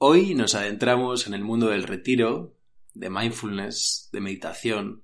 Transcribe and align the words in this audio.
Hoy 0.00 0.36
nos 0.36 0.54
adentramos 0.54 1.26
en 1.26 1.34
el 1.34 1.42
mundo 1.42 1.70
del 1.70 1.82
retiro, 1.82 2.54
de 2.94 3.10
mindfulness, 3.10 4.10
de 4.12 4.20
meditación 4.20 5.02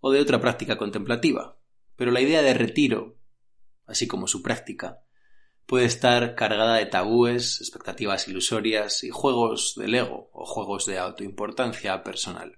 o 0.00 0.10
de 0.10 0.18
otra 0.18 0.40
práctica 0.40 0.78
contemplativa. 0.78 1.58
Pero 1.94 2.10
la 2.10 2.22
idea 2.22 2.40
de 2.40 2.54
retiro, 2.54 3.18
así 3.84 4.06
como 4.06 4.26
su 4.26 4.42
práctica, 4.42 5.00
puede 5.66 5.84
estar 5.84 6.36
cargada 6.36 6.76
de 6.76 6.86
tabúes, 6.86 7.60
expectativas 7.60 8.28
ilusorias 8.28 9.04
y 9.04 9.10
juegos 9.10 9.74
del 9.76 9.94
ego 9.94 10.30
o 10.32 10.46
juegos 10.46 10.86
de 10.86 10.98
autoimportancia 10.98 12.02
personal. 12.02 12.56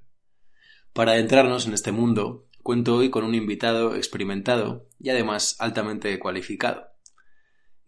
Para 0.92 1.12
adentrarnos 1.12 1.66
en 1.66 1.74
este 1.74 1.90
mundo, 1.90 2.46
cuento 2.62 2.94
hoy 2.94 3.10
con 3.10 3.24
un 3.24 3.34
invitado 3.34 3.96
experimentado 3.96 4.86
y 5.00 5.10
además 5.10 5.56
altamente 5.58 6.16
cualificado. 6.20 6.91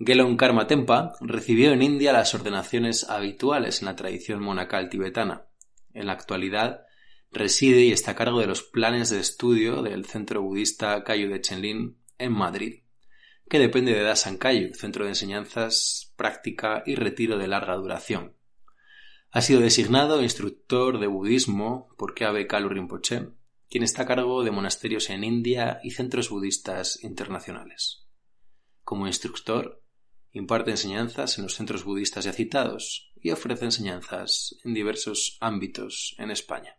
Gelon 0.05 0.37
Karma 0.37 0.67
Tempa 0.67 1.15
recibió 1.21 1.73
en 1.73 1.83
India 1.83 2.13
las 2.13 2.35
ordenaciones 2.35 3.09
habituales 3.09 3.81
en 3.81 3.87
la 3.87 3.97
tradición 3.97 4.43
monacal 4.43 4.91
tibetana. 4.91 5.47
En 5.95 6.07
la 6.07 6.13
actualidad 6.13 6.83
reside 7.31 7.83
y 7.85 7.93
está 7.93 8.11
a 8.11 8.15
cargo 8.15 8.41
de 8.41 8.47
los 8.47 8.63
planes 8.63 9.09
de 9.09 9.21
estudio 9.21 9.83
del 9.83 10.05
centro 10.05 10.43
budista 10.43 11.03
Kayu 11.05 11.31
de 11.31 11.41
Chenlin 11.41 11.97
en 12.19 12.33
Madrid, 12.33 12.83
que 13.49 13.59
depende 13.59 13.95
de 13.95 14.03
Dasan 14.03 14.37
Kayu, 14.37 14.75
centro 14.75 15.05
de 15.05 15.13
enseñanzas, 15.13 16.13
práctica 16.17 16.83
y 16.85 16.97
retiro 16.97 17.39
de 17.39 17.49
larga 17.49 17.75
duración. 17.77 18.37
Ha 19.31 19.41
sido 19.41 19.61
designado 19.61 20.23
instructor 20.23 20.99
de 20.99 21.07
budismo 21.07 21.89
por 21.97 22.15
Keabe 22.15 22.47
Kalu 22.47 22.69
Rinpoche, 22.69 23.31
quien 23.71 23.83
está 23.83 24.03
a 24.03 24.07
cargo 24.07 24.45
de 24.45 24.51
monasterios 24.51 25.09
en 25.09 25.25
India 25.25 25.81
y 25.83 25.93
centros 25.93 26.29
budistas 26.29 27.03
internacionales. 27.03 28.07
Como 28.83 29.07
instructor, 29.07 29.84
imparte 30.35 30.73
enseñanzas 30.73 31.39
en 31.39 31.45
los 31.45 31.55
centros 31.55 31.85
budistas 31.85 32.25
ya 32.25 32.33
citados 32.33 33.13
y 33.23 33.31
ofrece 33.31 33.65
enseñanzas 33.65 34.57
en 34.65 34.75
diversos 34.75 35.39
ámbitos 35.41 36.15
en 36.19 36.31
España. 36.31 36.77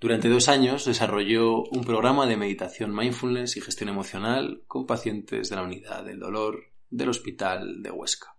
Durante 0.00 0.30
dos 0.30 0.48
años 0.48 0.86
desarrolló 0.86 1.62
un 1.64 1.84
programa 1.84 2.26
de 2.26 2.38
meditación 2.38 2.94
mindfulness 2.94 3.58
y 3.58 3.60
gestión 3.60 3.90
emocional 3.90 4.64
con 4.66 4.86
pacientes 4.86 5.50
de 5.50 5.56
la 5.56 5.62
unidad 5.62 6.04
del 6.04 6.18
dolor 6.18 6.72
del 6.88 7.10
Hospital 7.10 7.82
de 7.82 7.90
Huesca. 7.90 8.34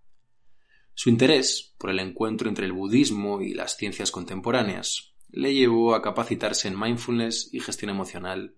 Su 0.96 1.10
interés 1.10 1.76
por 1.78 1.92
el 1.92 2.00
encuentro 2.00 2.50
entre 2.50 2.66
el 2.66 2.74
budismo 2.74 3.42
y 3.42 3.54
las 3.54 3.78
ciencias 3.78 4.10
contemporáneas 4.10 5.14
le 5.30 5.54
llevó 5.54 5.94
a 5.94 6.02
capacitarse 6.02 6.68
en 6.68 6.80
mindfulness 6.80 7.54
y 7.54 7.60
gestión 7.60 7.92
emocional 7.92 8.56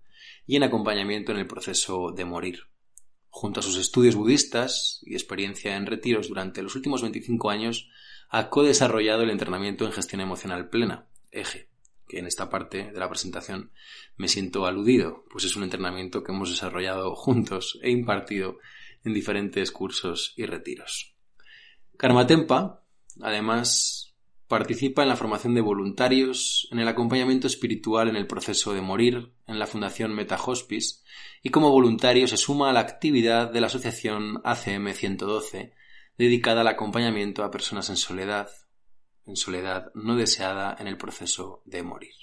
y 0.47 0.55
en 0.55 0.64
acompañamiento 0.64 1.33
en 1.33 1.39
el 1.39 1.47
proceso 1.47 2.11
de 2.16 2.23
morir. 2.23 2.72
Junto 3.36 3.62
a 3.62 3.64
sus 3.64 3.78
estudios 3.78 4.14
budistas 4.14 5.00
y 5.02 5.16
experiencia 5.16 5.76
en 5.76 5.88
retiros 5.88 6.28
durante 6.28 6.62
los 6.62 6.76
últimos 6.76 7.02
25 7.02 7.50
años, 7.50 7.89
ha 8.30 8.52
co-desarrollado 8.52 9.23
el 9.23 9.31
entrenamiento 9.31 9.86
en 9.86 9.92
gestión 9.92 10.22
emocional 10.22 10.70
plena, 10.70 11.08
EGE, 11.31 11.67
que 12.08 12.20
en 12.20 12.28
esta 12.28 12.52
parte 12.52 12.92
de 12.92 13.00
la 13.00 13.09
presentación 13.09 13.72
me 14.17 14.28
siento 14.28 14.67
aludido, 14.67 15.26
pues 15.31 15.45
es 15.45 15.56
un 15.56 15.64
entrenamiento 15.64 16.23
que 16.23 16.32
hemos 16.32 16.52
desarrollado 16.52 17.16
juntos 17.16 17.80
e 17.82 17.89
impartido 17.89 18.60
en 19.04 19.16
diferentes 19.16 19.72
cursos 19.72 20.33
y 20.38 20.45
retiros. 20.45 21.16
Karma 21.98 22.27
Tempa, 22.27 22.83
además, 23.20 24.12
participa 24.48 25.04
en 25.04 25.09
la 25.09 25.15
formación 25.15 25.55
de 25.55 25.61
voluntarios, 25.61 26.67
en 26.71 26.80
el 26.80 26.87
acompañamiento 26.87 27.48
espiritual 27.48 28.09
en 28.09 28.15
el 28.15 28.27
proceso 28.27 28.73
de 28.73 28.81
morir, 28.81 29.33
en 29.48 29.59
la 29.59 29.67
Fundación 29.67 30.14
Meta 30.14 30.39
Hospice, 30.43 31.02
y 31.42 31.49
como 31.49 31.71
voluntario 31.71 32.27
se 32.27 32.37
suma 32.37 32.70
a 32.70 32.73
la 32.73 32.81
actividad 32.81 33.52
de 33.52 33.61
la 33.61 33.67
asociación 33.67 34.42
ACM 34.43 34.93
112, 34.93 35.73
dedicada 36.17 36.61
al 36.61 36.67
acompañamiento 36.67 37.43
a 37.43 37.52
personas 37.52 37.89
en 37.89 37.98
soledad, 37.98 38.49
en 39.26 39.36
soledad 39.36 39.92
no 39.95 40.15
deseada 40.15 40.75
en 40.80 40.87
el 40.87 40.98
proceso 40.98 41.61
de 41.65 41.83
morir. 41.83 42.14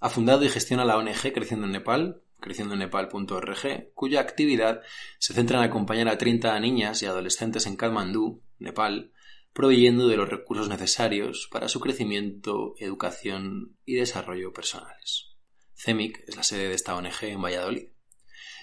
Ha 0.00 0.10
fundado 0.10 0.44
y 0.44 0.48
gestiona 0.48 0.84
la 0.84 0.96
ONG 0.98 1.32
Creciendo 1.32 1.66
en 1.66 1.72
Nepal, 1.72 2.22
creciendonepal.org, 2.40 3.92
cuya 3.94 4.20
actividad 4.20 4.82
se 5.18 5.32
centra 5.32 5.58
en 5.58 5.64
acompañar 5.64 6.08
a 6.08 6.18
30 6.18 6.60
niñas 6.60 7.02
y 7.02 7.06
adolescentes 7.06 7.66
en 7.66 7.76
Kathmandú, 7.76 8.42
Nepal, 8.58 9.13
proveyendo 9.54 10.08
de 10.08 10.16
los 10.16 10.28
recursos 10.28 10.68
necesarios 10.68 11.48
para 11.50 11.68
su 11.68 11.80
crecimiento, 11.80 12.74
educación 12.78 13.78
y 13.86 13.94
desarrollo 13.94 14.52
personales. 14.52 15.36
CEMIC 15.76 16.24
es 16.26 16.36
la 16.36 16.42
sede 16.42 16.68
de 16.68 16.74
esta 16.74 16.96
ONG 16.96 17.22
en 17.22 17.40
Valladolid. 17.40 17.88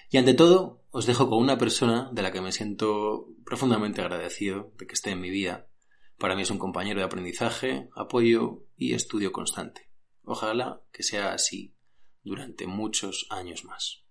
Y 0.10 0.18
ante 0.18 0.34
todo, 0.34 0.84
os 0.92 1.06
dejo 1.06 1.30
con 1.30 1.40
una 1.40 1.58
persona 1.58 2.10
de 2.12 2.22
la 2.22 2.34
que 2.34 2.42
me 2.42 2.52
siento 2.52 3.30
profundamente 3.46 4.02
agradecido 4.02 4.74
de 4.78 4.86
que 4.86 4.94
esté 4.94 5.12
en 5.12 5.22
mi 5.22 5.30
vida. 5.30 5.70
Para 6.18 6.36
mí 6.36 6.42
es 6.42 6.52
un 6.52 6.60
compañero 6.60 7.00
de 7.00 7.06
aprendizaje, 7.06 7.90
apoyo 7.96 8.66
y 8.76 8.94
estudio 8.94 9.32
constante. 9.32 9.90
Ojalá 10.24 10.82
que 10.92 11.04
sea 11.04 11.32
así 11.32 11.74
durante 12.24 12.68
muchos 12.68 13.28
años 13.30 13.64
más. 13.64 14.04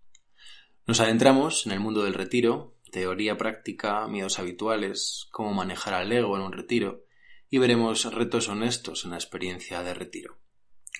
Nos 0.87 1.01
adentramos 1.01 1.67
en 1.67 1.73
el 1.73 1.81
mundo 1.81 2.03
del 2.03 2.15
retiro, 2.15 2.79
teoría 2.91 3.37
práctica, 3.37 4.07
miedos 4.09 4.39
habituales, 4.39 5.29
cómo 5.31 5.53
manejar 5.53 5.95
al 5.95 6.13
ego 6.13 6.37
en 6.37 6.43
un 6.43 6.53
retiro, 6.53 7.05
y 7.49 7.59
veremos 7.59 8.13
retos 8.13 8.49
honestos 8.49 9.05
en 9.05 9.11
la 9.11 9.17
experiencia 9.17 9.83
de 9.83 9.95
retiro. 9.95 10.39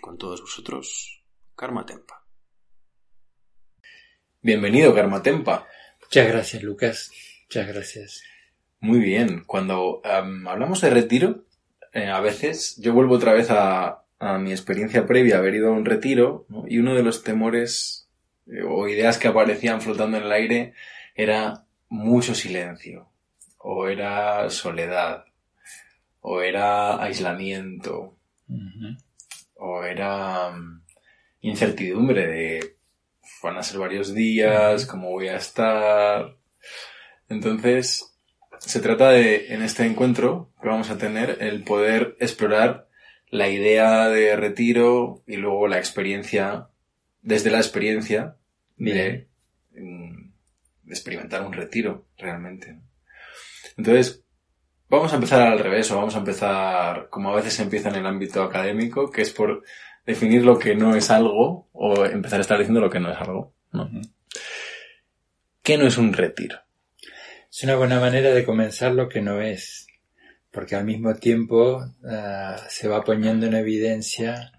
Con 0.01 0.19
todos 0.19 0.41
vosotros, 0.41 1.23
Karma 1.55 1.85
Tempa. 1.87 2.25
Bienvenido, 4.43 4.95
Karma 4.95 5.23
Tempa. 5.23 5.67
Muchas 6.01 6.29
gracias, 6.29 6.63
Lucas. 6.63 7.13
Muchas 7.45 7.69
gracias. 7.69 8.23
Muy 8.81 9.01
bien. 9.01 9.45
Cuando 9.45 10.01
um, 10.01 10.49
hablamos 10.49 10.81
de 10.81 10.91
retiro, 10.91 11.45
eh, 11.93 12.07
a 12.07 12.21
veces 12.21 12.77
yo 12.79 12.95
vuelvo 12.95 13.17
otra 13.17 13.35
vez 13.35 13.51
a, 13.51 14.05
a, 14.19 14.39
mi 14.39 14.53
experiencia 14.53 15.07
previa, 15.07 15.39
haber 15.39 15.57
ido 15.57 15.69
a 15.69 15.73
un 15.73 15.85
retiro, 15.85 16.47
¿no? 16.49 16.65
y 16.67 16.79
uno 16.79 16.95
de 16.95 17.03
los 17.03 17.23
temores 17.23 18.09
eh, 18.47 18.63
o 18.67 18.89
ideas 18.89 19.19
que 19.19 19.29
aparecían 19.29 19.81
flotando 19.83 20.17
en 20.17 20.25
el 20.25 20.33
aire 20.33 20.75
era 21.15 21.67
mucho 21.91 22.35
silencio, 22.35 23.11
o 23.59 23.87
era 23.89 24.49
soledad, 24.49 25.25
o 26.21 26.41
era 26.41 27.03
aislamiento, 27.03 28.17
Uh 28.49 28.57
-huh. 28.57 28.97
o 29.55 29.85
era 29.85 30.49
um, 30.49 30.81
incertidumbre 31.41 32.27
de 32.27 32.77
van 33.43 33.57
a 33.57 33.63
ser 33.63 33.79
varios 33.79 34.13
días, 34.13 34.87
cómo 34.87 35.11
voy 35.11 35.29
a 35.29 35.37
estar. 35.37 36.37
Entonces, 37.29 38.13
se 38.59 38.81
trata 38.81 39.11
de, 39.11 39.55
en 39.55 39.63
este 39.63 39.87
encuentro 39.87 40.51
que 40.61 40.69
vamos 40.69 40.91
a 40.91 40.99
tener, 40.99 41.39
el 41.41 41.63
poder 41.63 42.17
explorar 42.21 42.89
la 43.29 43.49
idea 43.49 44.09
de 44.09 44.37
retiro 44.37 45.23
y 45.27 45.37
luego 45.37 45.69
la 45.69 45.79
experiencia, 45.79 46.69
desde 47.23 47.51
la 47.51 47.59
experiencia 47.59 48.37
de, 48.77 49.29
experimentar 50.91 51.43
un 51.43 51.53
retiro, 51.53 52.07
realmente. 52.19 52.79
Entonces, 53.77 54.25
vamos 54.89 55.13
a 55.13 55.17
empezar 55.17 55.41
al 55.43 55.59
revés, 55.59 55.91
o 55.91 55.97
vamos 55.97 56.15
a 56.17 56.19
empezar 56.19 57.09
como 57.09 57.31
a 57.31 57.37
veces 57.37 57.55
se 57.55 57.63
empieza 57.63 57.89
en 57.89 57.97
el 57.97 58.07
ámbito 58.07 58.43
académico, 58.43 59.11
que 59.11 59.23
es 59.23 59.31
por 59.31 59.63
definir 60.05 60.45
lo 60.45 60.59
que 60.59 60.75
no 60.75 60.95
es 60.97 61.11
algo 61.11 61.69
o 61.73 62.05
empezar 62.05 62.39
a 62.39 62.43
estar 62.43 62.59
diciendo 62.59 62.81
lo 62.81 62.91
que 62.91 63.01
no 63.01 63.13
es 63.13 63.19
algo. 63.19 63.55
¿Qué 65.63 65.79
no 65.79 65.87
es 65.87 65.97
un 65.99 66.13
retiro? 66.13 66.59
Es 67.51 67.63
una 67.65 67.77
buena 67.77 68.01
manera 68.01 68.31
de 68.31 68.45
comenzar 68.45 68.93
lo 68.93 69.09
que 69.09 69.21
no 69.21 69.41
es, 69.41 69.87
porque 70.51 70.77
al 70.77 70.85
mismo 70.85 71.15
tiempo 71.15 71.79
uh, 71.79 72.59
se 72.69 72.89
va 72.89 73.05
poniendo 73.05 73.47
en 73.47 73.55
evidencia 73.55 74.53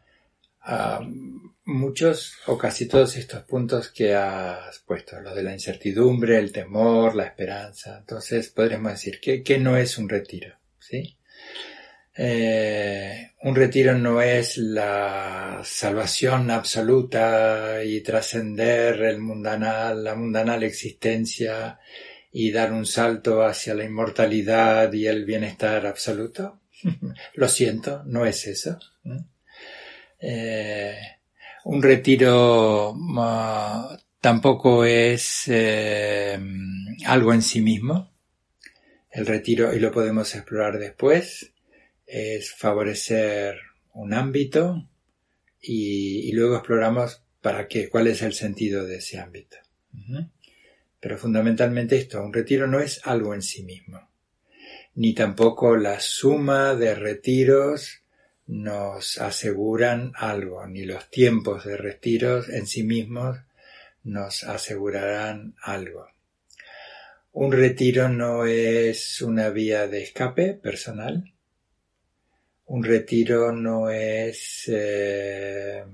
uh, 0.65 1.50
muchos 1.65 2.33
o 2.47 2.57
casi 2.57 2.87
todos 2.87 3.15
estos 3.17 3.43
puntos 3.43 3.89
que 3.89 4.15
has 4.15 4.79
puesto, 4.79 5.19
lo 5.19 5.33
de 5.35 5.43
la 5.43 5.53
incertidumbre, 5.53 6.37
el 6.37 6.51
temor, 6.51 7.15
la 7.15 7.25
esperanza. 7.25 7.97
Entonces 7.99 8.49
podremos 8.49 8.91
decir, 8.91 9.19
¿qué, 9.21 9.43
qué 9.43 9.57
no 9.59 9.77
es 9.77 9.97
un 9.97 10.09
retiro? 10.09 10.55
¿Sí? 10.79 11.17
Eh, 12.17 13.31
un 13.43 13.55
retiro 13.55 13.97
no 13.97 14.21
es 14.21 14.57
la 14.57 15.61
salvación 15.63 16.51
absoluta 16.51 17.83
y 17.83 18.01
trascender 18.01 19.01
el 19.03 19.19
mundanal, 19.19 20.03
la 20.03 20.15
mundanal 20.15 20.63
existencia 20.63 21.79
y 22.31 22.51
dar 22.51 22.73
un 22.73 22.85
salto 22.85 23.43
hacia 23.43 23.73
la 23.73 23.85
inmortalidad 23.85 24.91
y 24.93 25.07
el 25.07 25.25
bienestar 25.25 25.85
absoluto. 25.85 26.61
Lo 27.35 27.47
siento, 27.47 28.03
no 28.05 28.25
es 28.25 28.45
eso. 28.47 28.77
Eh, 30.19 30.97
un 31.65 31.81
retiro 31.81 32.95
tampoco 34.19 34.85
es 34.85 35.43
eh, 35.47 36.39
algo 37.05 37.33
en 37.33 37.41
sí 37.41 37.61
mismo. 37.61 38.11
El 39.09 39.25
retiro, 39.25 39.73
y 39.73 39.79
lo 39.79 39.91
podemos 39.91 40.33
explorar 40.35 40.79
después, 40.79 41.51
es 42.05 42.53
favorecer 42.53 43.57
un 43.93 44.13
ámbito 44.13 44.87
y, 45.61 46.31
luego 46.31 46.55
exploramos 46.55 47.21
para 47.41 47.67
qué, 47.67 47.89
cuál 47.89 48.07
es 48.07 48.21
el 48.21 48.33
sentido 48.33 48.85
de 48.85 48.97
ese 48.97 49.19
ámbito. 49.19 49.57
Pero 50.99 51.17
fundamentalmente 51.17 51.97
esto, 51.97 52.23
un 52.23 52.31
retiro 52.31 52.67
no 52.67 52.79
es 52.79 53.01
algo 53.03 53.33
en 53.33 53.41
sí 53.41 53.63
mismo, 53.63 54.09
ni 54.95 55.13
tampoco 55.13 55.75
la 55.75 55.99
suma 55.99 56.75
de 56.75 56.95
retiros 56.95 58.00
nos 58.51 59.17
aseguran 59.17 60.11
algo, 60.13 60.67
ni 60.67 60.83
los 60.83 61.09
tiempos 61.09 61.63
de 61.63 61.77
retiros 61.77 62.49
en 62.49 62.67
sí 62.67 62.83
mismos 62.83 63.37
nos 64.03 64.43
asegurarán 64.43 65.55
algo. 65.63 66.09
Un 67.31 67.53
retiro 67.53 68.09
no 68.09 68.45
es 68.45 69.21
una 69.21 69.49
vía 69.51 69.87
de 69.87 70.03
escape 70.03 70.53
personal. 70.53 71.33
Un 72.65 72.83
retiro 72.83 73.53
no 73.53 73.89
es 73.89 74.65
eh, 74.67 75.85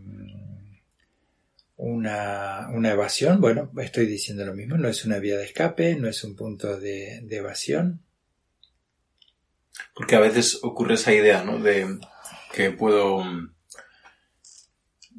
una, 1.75 2.69
una, 2.73 2.91
evasión. 2.91 3.39
Bueno, 3.39 3.71
estoy 3.77 4.07
diciendo 4.07 4.43
lo 4.47 4.55
mismo. 4.55 4.77
No 4.77 4.87
es 4.87 5.05
una 5.05 5.19
vía 5.19 5.37
de 5.37 5.45
escape, 5.45 5.95
no 5.95 6.09
es 6.09 6.23
un 6.23 6.35
punto 6.35 6.79
de, 6.79 7.21
de 7.21 7.37
evasión. 7.37 8.01
Porque 9.93 10.15
a 10.15 10.19
veces 10.19 10.57
ocurre 10.63 10.95
esa 10.95 11.13
idea, 11.13 11.43
¿no? 11.43 11.59
De 11.59 11.99
que 12.57 12.71
puedo 12.71 13.23
mm, 13.23 13.53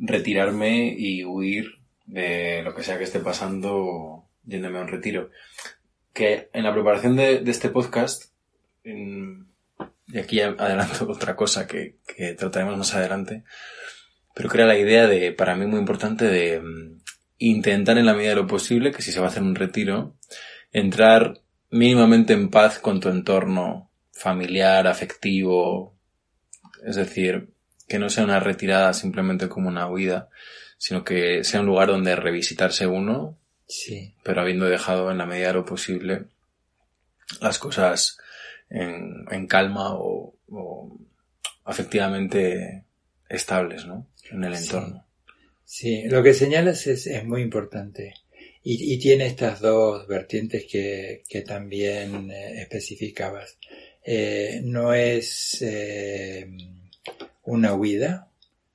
retirarme 0.00 0.92
y 0.98 1.24
huir 1.24 1.66
de 2.04 2.62
lo 2.64 2.74
que 2.74 2.82
sea 2.82 2.98
que 2.98 3.04
esté 3.04 3.20
pasando 3.20 4.28
yéndome 4.44 4.78
a 4.78 4.82
un 4.82 4.88
retiro. 4.88 5.30
Que 6.12 6.50
en 6.52 6.64
la 6.64 6.74
preparación 6.74 7.14
de, 7.14 7.44
este 7.46 7.68
podcast, 7.68 8.32
y 8.82 10.18
aquí 10.18 10.40
adelanto 10.40 11.06
otra 11.08 11.36
cosa 11.36 11.68
que, 11.68 11.98
que, 12.04 12.34
trataremos 12.34 12.76
más 12.76 12.92
adelante, 12.96 13.44
pero 14.34 14.48
que 14.48 14.56
era 14.56 14.66
la 14.66 14.78
idea 14.78 15.06
de, 15.06 15.30
para 15.30 15.54
mí 15.54 15.64
muy 15.64 15.78
importante, 15.78 16.24
de 16.24 16.60
mm, 16.60 17.02
intentar 17.38 17.98
en 17.98 18.06
la 18.06 18.14
medida 18.14 18.30
de 18.30 18.42
lo 18.42 18.46
posible, 18.48 18.90
que 18.90 19.02
si 19.02 19.12
se 19.12 19.20
va 19.20 19.26
a 19.26 19.28
hacer 19.28 19.44
un 19.44 19.54
retiro, 19.54 20.16
entrar 20.72 21.40
mínimamente 21.70 22.32
en 22.32 22.50
paz 22.50 22.80
con 22.80 22.98
tu 22.98 23.10
entorno 23.10 23.92
familiar, 24.10 24.88
afectivo, 24.88 25.97
es 26.84 26.96
decir, 26.96 27.48
que 27.86 27.98
no 27.98 28.10
sea 28.10 28.24
una 28.24 28.40
retirada 28.40 28.92
simplemente 28.92 29.48
como 29.48 29.68
una 29.68 29.88
huida, 29.88 30.28
sino 30.76 31.04
que 31.04 31.42
sea 31.44 31.60
un 31.60 31.66
lugar 31.66 31.88
donde 31.88 32.16
revisitarse 32.16 32.86
uno, 32.86 33.38
sí. 33.66 34.14
pero 34.22 34.40
habiendo 34.40 34.66
dejado 34.66 35.10
en 35.10 35.18
la 35.18 35.26
medida 35.26 35.48
de 35.48 35.54
lo 35.54 35.64
posible 35.64 36.26
las 37.40 37.58
cosas 37.58 38.18
en, 38.70 39.46
calma 39.46 39.94
o, 39.94 40.34
afectivamente 41.64 42.84
estables, 43.28 43.86
¿no? 43.86 44.06
En 44.30 44.44
el 44.44 44.54
entorno. 44.54 45.04
Sí, 45.64 46.04
lo 46.08 46.22
que 46.22 46.32
señalas 46.32 46.86
es, 46.86 47.08
muy 47.24 47.42
importante. 47.42 48.14
Y, 48.62 48.98
tiene 48.98 49.26
estas 49.26 49.60
dos 49.60 50.06
vertientes 50.06 50.66
que, 50.66 51.44
también 51.46 52.30
eh, 52.30 52.62
especificabas. 52.62 53.56
Eh, 54.10 54.62
no 54.64 54.94
es 54.94 55.60
eh, 55.60 56.48
una 57.44 57.74
huida 57.74 58.30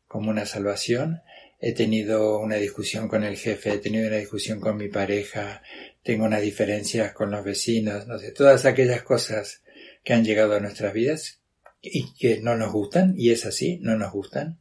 como 0.08 0.30
una 0.30 0.46
salvación. 0.46 1.24
He 1.60 1.74
tenido 1.74 2.38
una 2.38 2.58
discusión 2.58 3.08
con 3.08 3.24
el 3.24 3.36
jefe, 3.36 3.74
he 3.74 3.78
tenido 3.80 4.10
una 4.10 4.18
discusión 4.18 4.60
con 4.60 4.78
mi 4.78 4.90
pareja, 4.90 5.64
tengo 6.04 6.26
unas 6.26 6.44
diferencias 6.44 7.14
con 7.14 7.32
los 7.32 7.44
vecinos, 7.44 8.06
no 8.06 8.20
sé, 8.20 8.32
todas 8.32 8.66
aquellas 8.66 9.02
cosas 9.02 9.64
que 10.04 10.14
han 10.14 10.24
llegado 10.24 10.54
a 10.54 10.60
nuestras 10.60 10.94
vidas 10.94 11.42
y 11.82 12.14
que 12.14 12.40
no 12.40 12.56
nos 12.56 12.72
gustan, 12.72 13.16
y 13.18 13.32
es 13.32 13.48
así, 13.48 13.80
no 13.82 13.98
nos 13.98 14.12
gustan, 14.12 14.60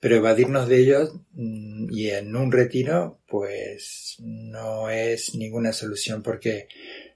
pero 0.00 0.16
evadirnos 0.16 0.68
de 0.68 0.82
ellos 0.82 1.14
mm, 1.32 1.94
y 1.94 2.10
en 2.10 2.36
un 2.36 2.52
retiro, 2.52 3.22
pues 3.26 4.16
no 4.18 4.90
es 4.90 5.34
ninguna 5.34 5.72
solución 5.72 6.22
porque 6.22 6.68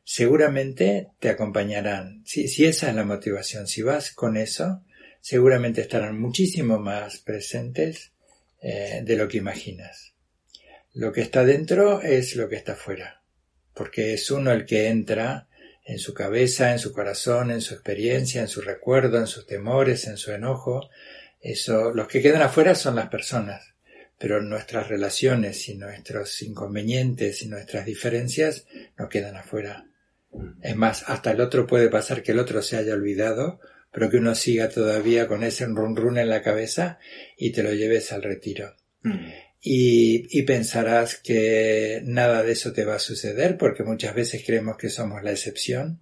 seguramente 0.04 1.08
te 1.18 1.30
acompañarán. 1.30 2.22
Si, 2.26 2.44
esa 2.64 2.90
es 2.90 2.94
la 2.94 3.04
motivación, 3.04 3.66
si 3.66 3.82
vas 3.82 4.12
con 4.12 4.36
eso, 4.36 4.82
seguramente 5.20 5.80
estarán 5.80 6.20
muchísimo 6.20 6.78
más 6.78 7.18
presentes 7.18 8.12
eh, 8.60 9.02
de 9.04 9.16
lo 9.16 9.26
que 9.26 9.38
imaginas. 9.38 10.12
Lo 10.92 11.12
que 11.12 11.22
está 11.22 11.44
dentro 11.44 12.02
es 12.02 12.36
lo 12.36 12.48
que 12.48 12.56
está 12.56 12.76
fuera, 12.76 13.22
porque 13.72 14.14
es 14.14 14.30
uno 14.30 14.52
el 14.52 14.66
que 14.66 14.88
entra 14.88 15.48
en 15.84 15.98
su 15.98 16.14
cabeza, 16.14 16.72
en 16.72 16.78
su 16.78 16.92
corazón, 16.92 17.50
en 17.50 17.60
su 17.60 17.74
experiencia, 17.74 18.40
en 18.40 18.48
su 18.48 18.60
recuerdo, 18.60 19.18
en 19.18 19.26
sus 19.26 19.46
temores, 19.46 20.06
en 20.06 20.16
su 20.16 20.32
enojo. 20.32 20.88
Eso, 21.40 21.92
los 21.92 22.06
que 22.06 22.22
quedan 22.22 22.42
afuera 22.42 22.74
son 22.74 22.96
las 22.96 23.08
personas, 23.08 23.74
pero 24.18 24.40
nuestras 24.40 24.88
relaciones 24.88 25.68
y 25.68 25.74
nuestros 25.74 26.40
inconvenientes 26.42 27.42
y 27.42 27.48
nuestras 27.48 27.84
diferencias 27.84 28.66
no 28.96 29.08
quedan 29.08 29.36
afuera. 29.36 29.86
Es 30.62 30.76
más, 30.76 31.04
hasta 31.06 31.32
el 31.32 31.40
otro 31.40 31.66
puede 31.66 31.88
pasar 31.88 32.22
que 32.22 32.32
el 32.32 32.38
otro 32.38 32.62
se 32.62 32.76
haya 32.76 32.94
olvidado, 32.94 33.60
pero 33.92 34.10
que 34.10 34.16
uno 34.16 34.34
siga 34.34 34.68
todavía 34.68 35.28
con 35.28 35.44
ese 35.44 35.66
run 35.66 35.96
run 35.96 36.18
en 36.18 36.28
la 36.28 36.42
cabeza 36.42 36.98
y 37.36 37.52
te 37.52 37.62
lo 37.62 37.72
lleves 37.72 38.12
al 38.12 38.22
retiro. 38.22 38.74
Mm. 39.02 39.28
Y, 39.66 40.42
pensarás 40.42 41.16
que 41.16 42.02
nada 42.04 42.42
de 42.42 42.52
eso 42.52 42.72
te 42.72 42.84
va 42.84 42.96
a 42.96 42.98
suceder 42.98 43.56
porque 43.56 43.82
muchas 43.82 44.14
veces 44.14 44.42
creemos 44.44 44.76
que 44.76 44.90
somos 44.90 45.22
la 45.22 45.30
excepción. 45.30 46.00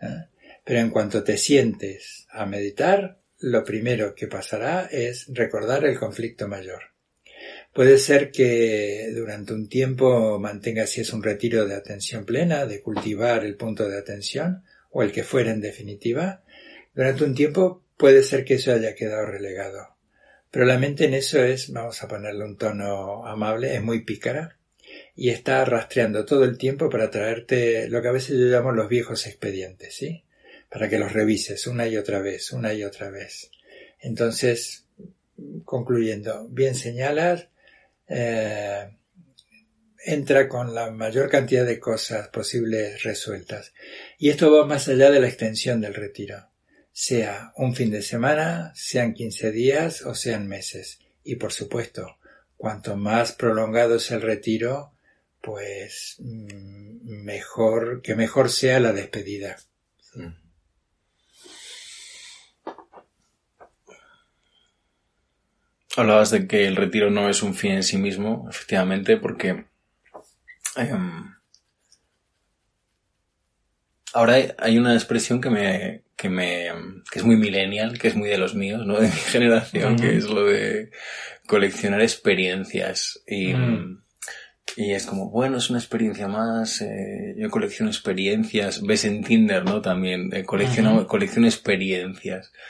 ¿eh? 0.00 0.26
Pero 0.64 0.80
en 0.80 0.90
cuanto 0.90 1.22
te 1.22 1.36
sientes 1.36 2.26
a 2.30 2.44
meditar, 2.46 3.20
lo 3.38 3.62
primero 3.64 4.14
que 4.14 4.26
pasará 4.26 4.88
es 4.90 5.26
recordar 5.28 5.84
el 5.84 5.98
conflicto 5.98 6.48
mayor. 6.48 6.91
Puede 7.72 7.96
ser 7.96 8.30
que 8.30 9.10
durante 9.14 9.54
un 9.54 9.68
tiempo 9.68 10.38
mantengas 10.38 10.90
si 10.90 11.00
es 11.00 11.12
un 11.12 11.22
retiro 11.22 11.66
de 11.66 11.74
atención 11.74 12.26
plena, 12.26 12.66
de 12.66 12.82
cultivar 12.82 13.44
el 13.44 13.56
punto 13.56 13.88
de 13.88 13.96
atención, 13.96 14.62
o 14.90 15.02
el 15.02 15.10
que 15.10 15.24
fuera 15.24 15.52
en 15.52 15.62
definitiva. 15.62 16.42
Durante 16.94 17.24
un 17.24 17.34
tiempo 17.34 17.82
puede 17.96 18.22
ser 18.22 18.44
que 18.44 18.54
eso 18.54 18.72
haya 18.72 18.94
quedado 18.94 19.24
relegado. 19.24 19.96
Pero 20.50 20.66
la 20.66 20.78
mente 20.78 21.06
en 21.06 21.14
eso 21.14 21.42
es, 21.42 21.72
vamos 21.72 22.02
a 22.02 22.08
ponerle 22.08 22.44
un 22.44 22.58
tono 22.58 23.26
amable, 23.26 23.74
es 23.74 23.82
muy 23.82 24.04
pícara 24.04 24.58
y 25.16 25.30
está 25.30 25.64
rastreando 25.64 26.26
todo 26.26 26.44
el 26.44 26.58
tiempo 26.58 26.90
para 26.90 27.10
traerte 27.10 27.88
lo 27.88 28.02
que 28.02 28.08
a 28.08 28.12
veces 28.12 28.38
yo 28.38 28.46
llamo 28.46 28.72
los 28.72 28.90
viejos 28.90 29.26
expedientes, 29.26 29.94
¿sí? 29.94 30.24
Para 30.70 30.90
que 30.90 30.98
los 30.98 31.14
revises 31.14 31.66
una 31.66 31.88
y 31.88 31.96
otra 31.96 32.20
vez, 32.20 32.52
una 32.52 32.74
y 32.74 32.84
otra 32.84 33.08
vez. 33.08 33.50
Entonces, 33.98 34.84
concluyendo, 35.64 36.48
bien 36.48 36.74
señalas, 36.74 37.48
eh, 38.14 38.90
entra 40.04 40.48
con 40.48 40.74
la 40.74 40.90
mayor 40.90 41.30
cantidad 41.30 41.64
de 41.64 41.80
cosas 41.80 42.28
posibles 42.28 43.02
resueltas. 43.02 43.72
Y 44.18 44.28
esto 44.28 44.52
va 44.52 44.66
más 44.66 44.88
allá 44.88 45.10
de 45.10 45.20
la 45.20 45.28
extensión 45.28 45.80
del 45.80 45.94
retiro, 45.94 46.48
sea 46.92 47.52
un 47.56 47.74
fin 47.74 47.90
de 47.90 48.02
semana, 48.02 48.72
sean 48.74 49.14
15 49.14 49.50
días 49.50 50.02
o 50.02 50.14
sean 50.14 50.46
meses. 50.46 50.98
Y 51.24 51.36
por 51.36 51.52
supuesto, 51.52 52.18
cuanto 52.56 52.96
más 52.96 53.32
prolongado 53.32 53.96
es 53.96 54.10
el 54.10 54.20
retiro, 54.20 54.92
pues 55.40 56.16
mm, 56.18 57.24
mejor, 57.24 58.02
que 58.02 58.14
mejor 58.14 58.50
sea 58.50 58.78
la 58.78 58.92
despedida. 58.92 59.56
Mm. 60.14 60.41
Hablabas 65.96 66.30
de 66.30 66.46
que 66.46 66.66
el 66.66 66.76
retiro 66.76 67.10
no 67.10 67.28
es 67.28 67.42
un 67.42 67.54
fin 67.54 67.72
en 67.72 67.82
sí 67.82 67.98
mismo, 67.98 68.46
efectivamente, 68.48 69.18
porque 69.18 69.66
em, 70.76 71.34
ahora 74.14 74.36
hay, 74.58 74.78
una 74.78 74.94
expresión 74.94 75.40
que 75.40 75.50
me, 75.50 76.02
que 76.16 76.30
me, 76.30 76.68
que 77.10 77.18
es 77.18 77.24
muy 77.24 77.36
millennial, 77.36 77.98
que 77.98 78.08
es 78.08 78.14
muy 78.14 78.28
de 78.28 78.38
los 78.38 78.54
míos, 78.54 78.86
¿no? 78.86 78.98
De 79.00 79.08
mi 79.08 79.12
generación, 79.30 79.96
que 79.96 80.16
es 80.16 80.24
lo 80.24 80.46
de 80.46 80.90
coleccionar 81.46 82.00
experiencias. 82.00 83.22
Y, 83.26 83.52
mm. 83.52 84.02
y 84.76 84.92
es 84.92 85.04
como, 85.04 85.30
bueno, 85.30 85.58
es 85.58 85.68
una 85.68 85.78
experiencia 85.78 86.26
más, 86.26 86.80
eh, 86.80 87.34
yo 87.36 87.50
colecciono 87.50 87.90
experiencias, 87.90 88.80
ves 88.82 89.04
en 89.04 89.22
Tinder, 89.24 89.62
¿no? 89.64 89.82
También, 89.82 90.30
eh, 90.32 90.44
colecciono, 90.44 91.06
colecciono 91.06 91.46
experiencias. 91.46 92.52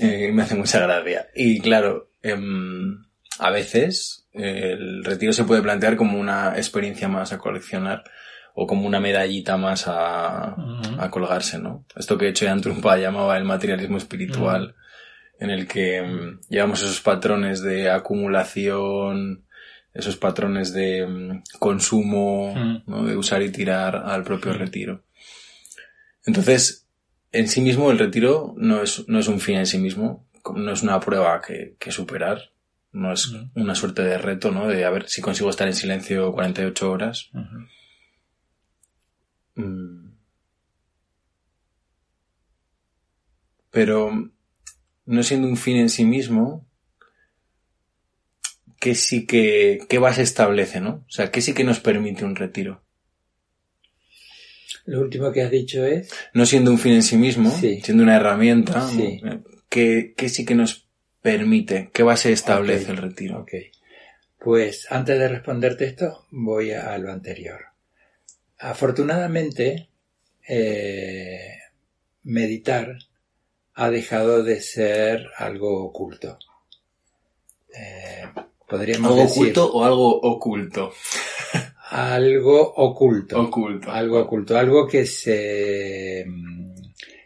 Eh, 0.00 0.30
me 0.32 0.42
hace 0.42 0.54
mucha 0.54 0.78
gracia. 0.78 1.28
Y 1.34 1.60
claro, 1.60 2.11
Em, 2.22 3.04
a 3.38 3.50
veces 3.50 4.28
el 4.32 5.04
retiro 5.04 5.32
se 5.32 5.44
puede 5.44 5.62
plantear 5.62 5.96
como 5.96 6.18
una 6.18 6.56
experiencia 6.56 7.08
más 7.08 7.32
a 7.32 7.38
coleccionar 7.38 8.04
o 8.54 8.66
como 8.66 8.86
una 8.86 9.00
medallita 9.00 9.56
más 9.56 9.84
a, 9.86 10.56
colgarse, 11.10 11.58
¿no? 11.58 11.84
Esto 11.96 12.18
que 12.18 12.32
Choyan 12.32 12.60
Trumpa 12.60 12.96
llamaba 12.98 13.36
el 13.36 13.44
materialismo 13.44 13.96
espiritual, 13.96 14.74
en 15.38 15.50
el 15.50 15.66
que 15.66 16.02
mm, 16.02 16.40
llevamos 16.48 16.82
esos 16.82 17.00
patrones 17.00 17.62
de 17.62 17.90
acumulación, 17.90 19.44
esos 19.94 20.16
patrones 20.16 20.72
de 20.72 21.06
mm, 21.06 21.42
consumo. 21.58 22.82
¿no? 22.86 23.04
de 23.04 23.16
usar 23.16 23.42
y 23.42 23.50
tirar 23.50 23.96
al 23.96 24.22
propio 24.22 24.52
retiro. 24.52 25.02
Entonces, 26.24 26.86
en 27.32 27.48
sí 27.48 27.60
mismo 27.60 27.90
el 27.90 27.98
retiro 27.98 28.54
no 28.56 28.82
es, 28.82 29.08
no 29.08 29.18
es 29.18 29.28
un 29.28 29.40
fin 29.40 29.56
en 29.56 29.66
sí 29.66 29.78
mismo, 29.78 30.26
no 30.54 30.72
es 30.72 30.82
una 30.82 31.00
prueba 31.00 31.40
que, 31.40 31.76
que 31.78 31.90
superar, 31.92 32.52
no 32.92 33.12
es 33.12 33.32
una 33.54 33.74
suerte 33.74 34.02
de 34.02 34.18
reto, 34.18 34.50
¿no? 34.50 34.68
De 34.68 34.84
a 34.84 34.90
ver 34.90 35.08
si 35.08 35.22
consigo 35.22 35.48
estar 35.50 35.66
en 35.66 35.74
silencio 35.74 36.32
48 36.32 36.90
horas. 36.90 37.30
Ujú. 37.32 37.66
Mm. 39.66 40.12
Pero 43.70 44.30
no 45.06 45.22
siendo 45.22 45.48
un 45.48 45.56
fin 45.56 45.76
en 45.78 45.88
sí 45.88 46.04
mismo, 46.04 46.66
¿qué 48.78 48.94
sí 48.94 49.26
que, 49.26 49.80
qué 49.88 49.98
base 49.98 50.22
establece, 50.22 50.80
no? 50.80 51.04
O 51.08 51.10
sea, 51.10 51.30
¿qué 51.30 51.40
sí 51.40 51.54
que 51.54 51.64
nos 51.64 51.80
permite 51.80 52.24
un 52.24 52.36
retiro? 52.36 52.82
Lo 54.84 55.00
último 55.00 55.32
que 55.32 55.42
has 55.42 55.50
dicho 55.50 55.84
es, 55.86 56.12
No 56.34 56.44
siendo 56.44 56.70
un 56.70 56.78
fin 56.78 56.94
en 56.94 57.02
sí 57.02 57.16
mismo, 57.16 57.50
Sí. 57.50 57.80
siendo 57.82 58.02
una 58.02 58.16
herramienta, 58.16 58.80
¿no? 59.22 59.42
¿Qué, 59.72 60.12
qué 60.14 60.28
sí 60.28 60.44
que 60.44 60.54
nos 60.54 60.86
permite? 61.22 61.90
¿Qué 61.94 62.02
base 62.02 62.30
establece 62.30 62.90
el 62.90 62.98
retiro? 62.98 63.40
ok, 63.40 63.52
pues 64.38 64.86
antes 64.90 65.18
de 65.18 65.28
responderte 65.28 65.86
esto, 65.86 66.26
voy 66.30 66.72
a, 66.72 66.92
a 66.92 66.98
lo 66.98 67.10
anterior. 67.10 67.60
Afortunadamente, 68.58 69.88
eh, 70.46 71.56
meditar 72.22 72.98
ha 73.74 73.90
dejado 73.90 74.44
de 74.44 74.60
ser 74.60 75.26
algo 75.38 75.82
oculto. 75.84 76.38
Eh, 77.74 78.24
podríamos 78.68 79.10
¿Algo 79.10 79.22
decir 79.22 79.42
oculto 79.42 79.72
o 79.72 79.84
algo 79.84 80.20
oculto? 80.20 80.92
algo 81.90 82.74
oculto. 82.74 83.40
Oculto. 83.40 83.90
algo 83.90 84.20
oculto, 84.20 84.58
algo 84.58 84.86
que 84.86 85.06
se 85.06 86.26
mm, 86.28 86.74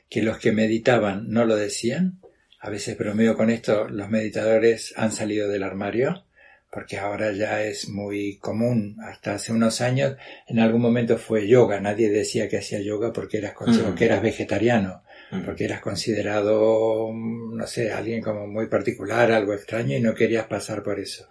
que 0.09 0.23
los 0.23 0.39
que 0.39 0.53
meditaban 0.53 1.29
no 1.29 1.45
lo 1.45 1.57
decían. 1.57 2.21
A 2.61 2.71
veces 2.71 2.97
bromeo 2.99 3.37
con 3.37 3.51
esto, 3.51 3.89
los 3.89 4.09
meditadores 4.11 4.95
han 4.97 5.13
salido 5.13 5.49
del 5.49 5.63
armario, 5.63 6.25
porque 6.71 6.99
ahora 6.99 7.33
ya 7.33 7.63
es 7.63 7.89
muy 7.89 8.39
común. 8.39 8.97
Hasta 9.03 9.35
hace 9.35 9.53
unos 9.53 9.81
años, 9.81 10.17
en 10.49 10.59
algún 10.59 10.81
momento 10.83 11.17
fue 11.19 11.47
yoga. 11.47 11.81
Nadie 11.81 12.11
decía 12.11 12.49
que 12.49 12.59
hacía 12.59 12.81
yoga 12.81 13.13
porque 13.13 13.39
eras, 13.39 13.53
con- 13.55 13.95
que 13.95 14.05
eras 14.05 14.21
vegetariano, 14.23 15.03
porque 15.45 15.65
eras 15.65 15.81
considerado, 15.81 17.11
no 17.13 17.67
sé, 17.67 17.93
alguien 17.93 18.21
como 18.23 18.47
muy 18.47 18.67
particular, 18.69 19.31
algo 19.33 19.55
extraño 19.55 19.97
y 19.97 20.01
no 20.01 20.15
querías 20.15 20.47
pasar 20.47 20.83
por 20.83 20.99
eso. 20.99 21.27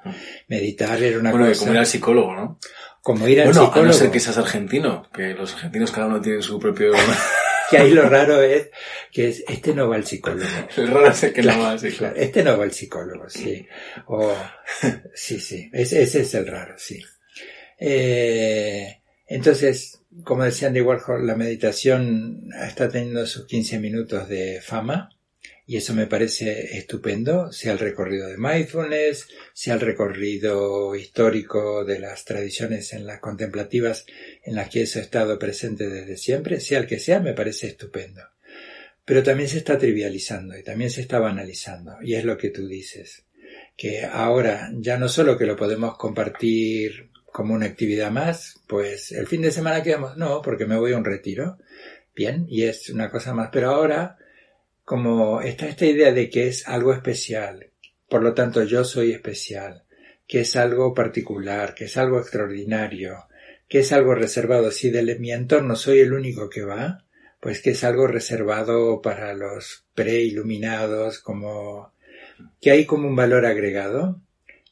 Meditar 0.48 1.02
era 1.04 1.20
una 1.20 1.32
Bueno, 1.32 1.48
cosa 1.48 1.60
como 1.60 1.74
ir 1.74 1.80
al 1.80 1.86
psicólogo, 1.86 2.36
¿no? 2.36 2.60
como 3.02 3.28
ir 3.28 3.40
al 3.42 3.48
Bueno, 3.54 3.72
a 3.74 3.82
no 3.84 3.94
ser 3.94 4.10
que 4.10 4.20
seas 4.20 4.38
argentino, 4.40 5.08
que 5.14 5.34
los 5.36 5.54
argentinos 5.54 5.92
cada 5.92 6.08
uno 6.08 6.22
tiene 6.22 6.42
su 6.42 6.58
propio... 6.60 6.92
Que 7.70 7.78
ahí 7.78 7.92
lo 7.92 8.08
raro 8.08 8.42
es 8.42 8.70
que 9.12 9.30
es, 9.30 9.44
este 9.48 9.74
no 9.74 9.90
va 9.90 9.96
al 9.96 10.06
psicólogo. 10.06 10.48
el 10.78 10.88
raro 10.88 11.08
es 11.08 11.20
que 11.22 11.34
Claro, 11.34 11.60
no 11.60 11.64
va 11.64 11.72
así, 11.74 11.88
claro, 11.90 12.14
claro. 12.14 12.16
Este 12.16 12.44
no 12.44 12.58
va 12.58 12.64
al 12.64 12.72
psicólogo, 12.72 13.30
sí. 13.30 13.68
O, 14.08 14.36
sí, 15.14 15.40
sí. 15.40 15.70
Ese, 15.74 16.04
ese 16.04 16.22
es 16.22 16.34
el 16.34 16.48
raro, 16.48 16.76
sí. 16.78 17.02
Eh, 17.80 19.02
entonces, 19.28 20.02
como 20.24 20.44
decía 20.44 20.68
Andy 20.68 20.82
Warhol, 20.82 21.26
la 21.26 21.36
meditación 21.36 22.50
está 22.68 22.90
teniendo 22.90 23.26
sus 23.26 23.46
15 23.46 23.80
minutos 23.80 24.30
de 24.30 24.62
fama 24.62 25.15
y 25.68 25.78
eso 25.78 25.96
me 25.96 26.06
parece 26.06 26.78
estupendo, 26.78 27.52
sea 27.52 27.74
el 27.74 27.80
recorrido 27.80 28.28
de 28.28 28.38
mindfulness, 28.38 29.28
sea 29.54 29.74
el 29.74 29.80
recorrido 29.80 30.96
histórico 30.96 31.84
de 31.84 32.00
las 32.00 32.24
tradiciones 32.24 32.94
en 32.94 33.08
las 33.08 33.20
contemplativas 33.20 34.06
en 34.44 34.56
las 34.56 34.70
que 34.70 34.84
eso 34.84 35.00
ha 35.00 35.02
estado 35.02 35.40
presente 35.40 35.90
desde 35.90 36.18
siempre, 36.18 36.60
sea 36.60 36.80
el 36.80 36.88
que 36.88 37.00
sea, 37.00 37.20
me 37.20 37.34
parece 37.34 37.68
estupendo. 37.68 38.22
Pero 39.06 39.24
también 39.24 39.50
se 39.50 39.58
está 39.58 39.78
trivializando 39.78 40.58
y 40.58 40.64
también 40.64 40.92
se 40.92 41.02
está 41.02 41.20
banalizando 41.20 41.98
y 42.02 42.14
es 42.14 42.24
lo 42.26 42.38
que 42.38 42.52
tú 42.52 42.68
dices, 42.68 43.26
que 43.76 44.06
ahora 44.06 44.70
ya 44.76 44.98
no 44.98 45.10
solo 45.10 45.38
que 45.38 45.46
lo 45.46 45.56
podemos 45.56 45.98
compartir 45.98 47.10
como 47.26 47.56
una 47.56 47.66
actividad 47.66 48.12
más, 48.12 48.62
pues 48.68 49.12
el 49.12 49.28
fin 49.28 49.42
de 49.42 49.52
semana 49.52 49.84
quedamos, 49.84 50.16
no, 50.16 50.42
porque 50.42 50.66
me 50.66 50.78
voy 50.78 50.94
a 50.94 50.98
un 50.98 51.06
retiro, 51.06 51.58
bien, 52.16 52.46
y 52.48 52.64
es 52.64 52.90
una 52.90 53.10
cosa 53.10 53.34
más, 53.34 53.50
pero 53.52 53.72
ahora 53.72 54.18
como 54.86 55.42
está 55.42 55.68
esta 55.68 55.86
idea 55.88 56.14
de 56.14 56.30
que 56.30 56.48
es 56.48 56.68
algo 56.68 56.94
especial, 56.94 57.72
por 58.08 58.22
lo 58.22 58.36
tanto 58.36 58.64
yo 58.64 58.84
soy 58.84 59.12
especial, 59.12 59.84
que 60.28 60.42
es 60.42 60.56
algo 60.56 60.94
particular, 60.94 61.74
que 61.74 61.86
es 61.86 61.98
algo 61.98 62.20
extraordinario, 62.20 63.26
que 63.68 63.80
es 63.80 63.92
algo 63.92 64.14
reservado. 64.14 64.70
Si 64.72 64.92
de 64.92 65.18
mi 65.20 65.32
entorno 65.32 65.76
soy 65.76 66.00
el 66.00 66.14
único 66.14 66.50
que 66.50 66.64
va, 66.64 67.04
pues 67.40 67.62
que 67.62 67.72
es 67.72 67.84
algo 67.84 68.08
reservado 68.08 69.02
para 69.02 69.34
los 69.34 69.86
preiluminados, 69.96 71.20
como 71.20 71.92
que 72.62 72.72
hay 72.72 72.86
como 72.86 73.08
un 73.08 73.16
valor 73.16 73.46
agregado 73.46 74.22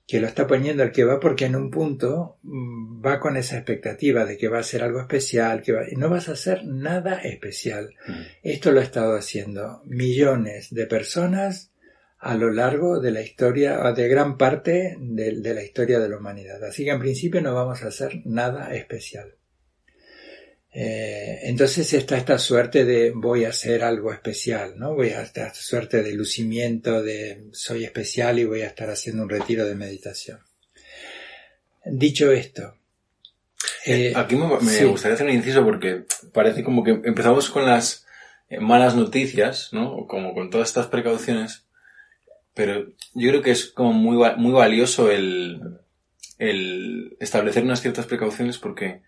que 0.05 0.19
lo 0.19 0.27
está 0.27 0.47
poniendo 0.47 0.83
el 0.83 0.91
que 0.91 1.05
va 1.05 1.19
porque 1.19 1.45
en 1.45 1.55
un 1.55 1.71
punto 1.71 2.37
mm, 2.43 3.05
va 3.05 3.19
con 3.19 3.37
esa 3.37 3.55
expectativa 3.55 4.25
de 4.25 4.37
que 4.37 4.49
va 4.49 4.59
a 4.59 4.63
ser 4.63 4.83
algo 4.83 4.99
especial, 4.99 5.61
que 5.61 5.71
va, 5.71 5.83
no 5.95 6.09
vas 6.09 6.29
a 6.29 6.33
hacer 6.33 6.65
nada 6.65 7.21
especial. 7.21 7.95
Esto 8.41 8.71
lo 8.71 8.81
ha 8.81 8.83
estado 8.83 9.15
haciendo 9.15 9.81
millones 9.85 10.73
de 10.73 10.85
personas 10.87 11.71
a 12.19 12.35
lo 12.35 12.51
largo 12.51 12.99
de 12.99 13.11
la 13.11 13.21
historia, 13.21 13.77
de 13.91 14.07
gran 14.07 14.37
parte 14.37 14.97
de, 14.99 15.41
de 15.41 15.53
la 15.53 15.63
historia 15.63 15.99
de 15.99 16.09
la 16.09 16.17
humanidad. 16.17 16.63
Así 16.63 16.85
que 16.85 16.91
en 16.91 16.99
principio 16.99 17.41
no 17.41 17.53
vamos 17.53 17.83
a 17.83 17.87
hacer 17.87 18.21
nada 18.25 18.73
especial. 18.73 19.35
Eh, 20.73 21.41
entonces 21.43 21.93
está 21.93 22.17
esta 22.17 22.39
suerte 22.39 22.83
de 22.83 23.11
voy 23.11 23.45
a 23.45 23.49
hacer 23.49 23.83
algo 23.83 24.11
especial, 24.11 24.73
¿no? 24.77 24.95
Voy 24.95 25.09
a 25.09 25.21
esta 25.21 25.53
suerte 25.53 26.01
de 26.01 26.13
lucimiento 26.13 27.03
de 27.03 27.49
soy 27.51 27.83
especial 27.83 28.39
y 28.39 28.45
voy 28.45 28.61
a 28.61 28.67
estar 28.67 28.89
haciendo 28.89 29.23
un 29.23 29.29
retiro 29.29 29.65
de 29.65 29.75
meditación. 29.75 30.39
Dicho 31.85 32.31
esto, 32.31 32.75
eh, 33.85 34.13
Aquí 34.15 34.35
me, 34.35 34.47
me 34.47 34.71
sí. 34.71 34.85
gustaría 34.85 35.15
hacer 35.15 35.27
un 35.27 35.33
inciso 35.33 35.63
porque 35.63 36.05
parece 36.31 36.63
como 36.63 36.83
que 36.83 36.91
empezamos 37.03 37.49
con 37.49 37.65
las 37.65 38.05
eh, 38.49 38.59
malas 38.59 38.95
noticias, 38.95 39.69
¿no? 39.73 40.07
Como 40.07 40.33
con 40.33 40.49
todas 40.49 40.69
estas 40.69 40.87
precauciones. 40.87 41.65
Pero 42.53 42.87
yo 43.13 43.29
creo 43.29 43.41
que 43.41 43.51
es 43.51 43.65
como 43.65 43.93
muy, 43.93 44.17
muy 44.37 44.51
valioso 44.51 45.11
el, 45.11 45.59
el 46.37 47.17
establecer 47.19 47.63
unas 47.63 47.81
ciertas 47.81 48.05
precauciones 48.05 48.57
porque, 48.57 48.85
eh, 48.85 49.01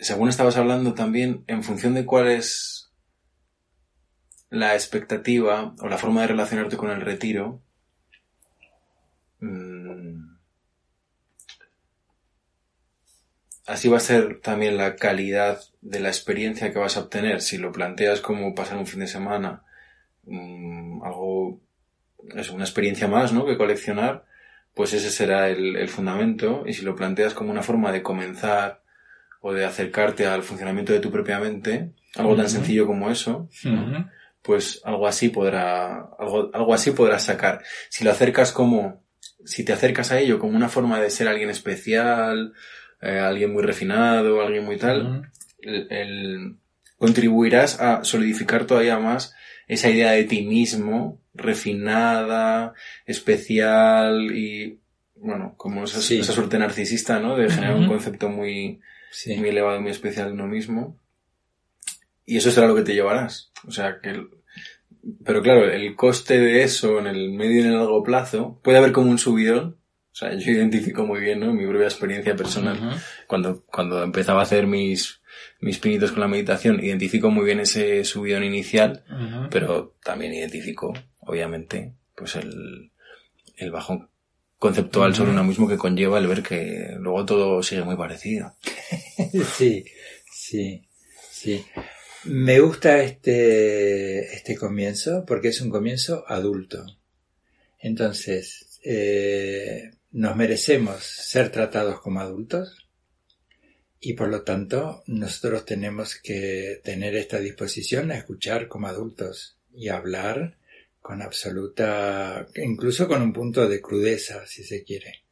según 0.00 0.28
estabas 0.28 0.56
hablando 0.56 0.94
también, 0.94 1.44
en 1.46 1.62
función 1.62 1.94
de 1.94 2.06
cuál 2.06 2.28
es 2.28 2.92
la 4.50 4.74
expectativa 4.74 5.74
o 5.80 5.88
la 5.88 5.98
forma 5.98 6.22
de 6.22 6.28
relacionarte 6.28 6.76
con 6.76 6.90
el 6.90 7.00
retiro, 7.00 7.62
mm, 9.40 10.36
así 13.66 13.88
va 13.88 13.96
a 13.96 14.00
ser 14.00 14.40
también 14.40 14.76
la 14.76 14.96
calidad 14.96 15.60
de 15.80 16.00
la 16.00 16.08
experiencia 16.08 16.72
que 16.72 16.78
vas 16.78 16.96
a 16.96 17.00
obtener. 17.00 17.40
Si 17.40 17.58
lo 17.58 17.72
planteas 17.72 18.20
como 18.20 18.54
pasar 18.54 18.78
un 18.78 18.86
fin 18.86 19.00
de 19.00 19.06
semana, 19.06 19.64
mm, 20.24 21.02
algo, 21.02 21.60
es 22.36 22.50
una 22.50 22.64
experiencia 22.64 23.08
más, 23.08 23.32
¿no? 23.32 23.46
Que 23.46 23.56
coleccionar, 23.56 24.24
pues 24.74 24.92
ese 24.92 25.10
será 25.10 25.48
el, 25.48 25.76
el 25.76 25.88
fundamento. 25.88 26.64
Y 26.66 26.74
si 26.74 26.82
lo 26.82 26.96
planteas 26.96 27.34
como 27.34 27.50
una 27.50 27.62
forma 27.62 27.92
de 27.92 28.02
comenzar 28.02 28.81
o 29.42 29.52
de 29.52 29.64
acercarte 29.66 30.24
al 30.26 30.42
funcionamiento 30.42 30.92
de 30.94 31.00
tu 31.00 31.10
propia 31.10 31.38
mente, 31.38 31.90
algo 32.16 32.34
tan 32.36 32.48
sencillo 32.48 32.86
como 32.86 33.10
eso, 33.10 33.48
pues 34.40 34.80
algo 34.84 35.06
así 35.06 35.28
podrá, 35.28 35.98
algo, 36.18 36.50
algo 36.54 36.72
así 36.74 36.92
podrás 36.92 37.24
sacar. 37.24 37.62
Si 37.90 38.04
lo 38.04 38.10
acercas 38.10 38.52
como, 38.52 39.04
si 39.44 39.64
te 39.64 39.72
acercas 39.72 40.10
a 40.12 40.18
ello 40.20 40.38
como 40.38 40.56
una 40.56 40.68
forma 40.68 40.98
de 41.00 41.10
ser 41.10 41.28
alguien 41.28 41.50
especial, 41.50 42.52
eh, 43.00 43.18
alguien 43.18 43.52
muy 43.52 43.62
refinado, 43.62 44.40
alguien 44.40 44.64
muy 44.64 44.78
tal, 44.78 45.06
ujú. 45.06 45.22
el, 45.60 45.86
el- 45.90 46.56
contribuirás 46.98 47.80
a 47.80 48.04
solidificar 48.04 48.64
todavía 48.64 48.96
más 49.00 49.34
esa 49.66 49.90
idea 49.90 50.12
de 50.12 50.22
ti 50.24 50.42
mismo, 50.42 51.20
refinada, 51.34 52.74
especial 53.06 54.30
y, 54.36 54.80
bueno, 55.16 55.54
como 55.56 55.84
esa, 55.84 56.00
Sí. 56.00 56.20
esa 56.20 56.32
suerte 56.32 56.58
narcisista, 56.58 57.18
¿no? 57.20 57.36
De 57.36 57.48
generar 57.50 57.76
un 57.76 57.86
concepto 57.88 58.28
muy, 58.28 58.80
Sí. 59.12 59.36
muy 59.36 59.50
elevado, 59.50 59.80
muy 59.80 59.90
especial 59.92 60.26
de 60.28 60.32
uno 60.32 60.48
mismo. 60.48 60.98
Y 62.26 62.36
eso 62.38 62.50
será 62.50 62.66
lo 62.66 62.74
que 62.74 62.82
te 62.82 62.94
llevarás. 62.94 63.52
O 63.66 63.70
sea, 63.70 64.00
que... 64.02 64.10
el- 64.10 64.28
Pero 65.24 65.42
claro, 65.42 65.70
el 65.70 65.94
coste 65.96 66.38
de 66.40 66.62
eso 66.62 66.98
en 66.98 67.06
el 67.06 67.30
medio 67.32 67.58
y 67.58 67.60
en 67.60 67.66
el 67.68 67.78
largo 67.78 68.02
plazo 68.02 68.60
puede 68.62 68.78
haber 68.78 68.92
como 68.92 69.10
un 69.10 69.18
subidón, 69.18 69.78
O 70.12 70.14
sea, 70.14 70.34
yo 70.34 70.50
identifico 70.52 71.04
muy 71.06 71.20
bien, 71.20 71.40
¿no? 71.40 71.52
Mi 71.54 71.66
propia 71.66 71.86
experiencia 71.86 72.36
personal. 72.36 72.76
Cuando, 73.26 73.64
cuando 73.66 74.02
empezaba 74.02 74.40
a 74.40 74.42
hacer 74.44 74.66
mis, 74.66 75.20
mis 75.60 75.78
pinitos 75.78 76.10
con 76.12 76.20
la 76.20 76.28
meditación, 76.28 76.78
identifico 76.84 77.30
muy 77.30 77.44
bien 77.46 77.60
ese 77.60 78.04
subidón 78.04 78.44
inicial, 78.44 79.04
pero 79.50 79.96
también 80.04 80.34
identifico, 80.34 80.92
obviamente, 81.20 81.94
pues 82.14 82.36
el, 82.36 82.92
el 83.56 83.70
bajón 83.70 84.10
conceptual 84.62 85.12
sobre 85.12 85.32
uno 85.32 85.42
mismo 85.42 85.66
que 85.66 85.76
conlleva 85.76 86.20
el 86.20 86.28
ver 86.28 86.40
que 86.40 86.94
luego 87.00 87.26
todo 87.26 87.62
sigue 87.64 87.82
muy 87.82 87.96
parecido. 87.96 88.54
Sí, 89.56 89.84
sí, 90.32 90.86
sí. 91.30 91.64
Me 92.24 92.60
gusta 92.60 93.02
este, 93.02 94.32
este 94.34 94.56
comienzo 94.56 95.24
porque 95.26 95.48
es 95.48 95.60
un 95.60 95.70
comienzo 95.70 96.24
adulto. 96.28 96.84
Entonces, 97.80 98.78
eh, 98.84 99.90
nos 100.12 100.36
merecemos 100.36 101.02
ser 101.02 101.50
tratados 101.50 102.00
como 102.00 102.20
adultos 102.20 102.88
y 103.98 104.12
por 104.12 104.28
lo 104.28 104.42
tanto 104.42 105.02
nosotros 105.06 105.64
tenemos 105.64 106.14
que 106.14 106.80
tener 106.84 107.16
esta 107.16 107.40
disposición 107.40 108.12
a 108.12 108.18
escuchar 108.18 108.68
como 108.68 108.86
adultos 108.86 109.58
y 109.74 109.88
hablar 109.88 110.56
con 111.02 111.20
absoluta, 111.20 112.46
incluso 112.56 113.08
con 113.08 113.20
un 113.20 113.32
punto 113.32 113.68
de 113.68 113.82
crudeza, 113.82 114.46
si 114.46 114.64
se 114.64 114.84
quiere. 114.84 115.24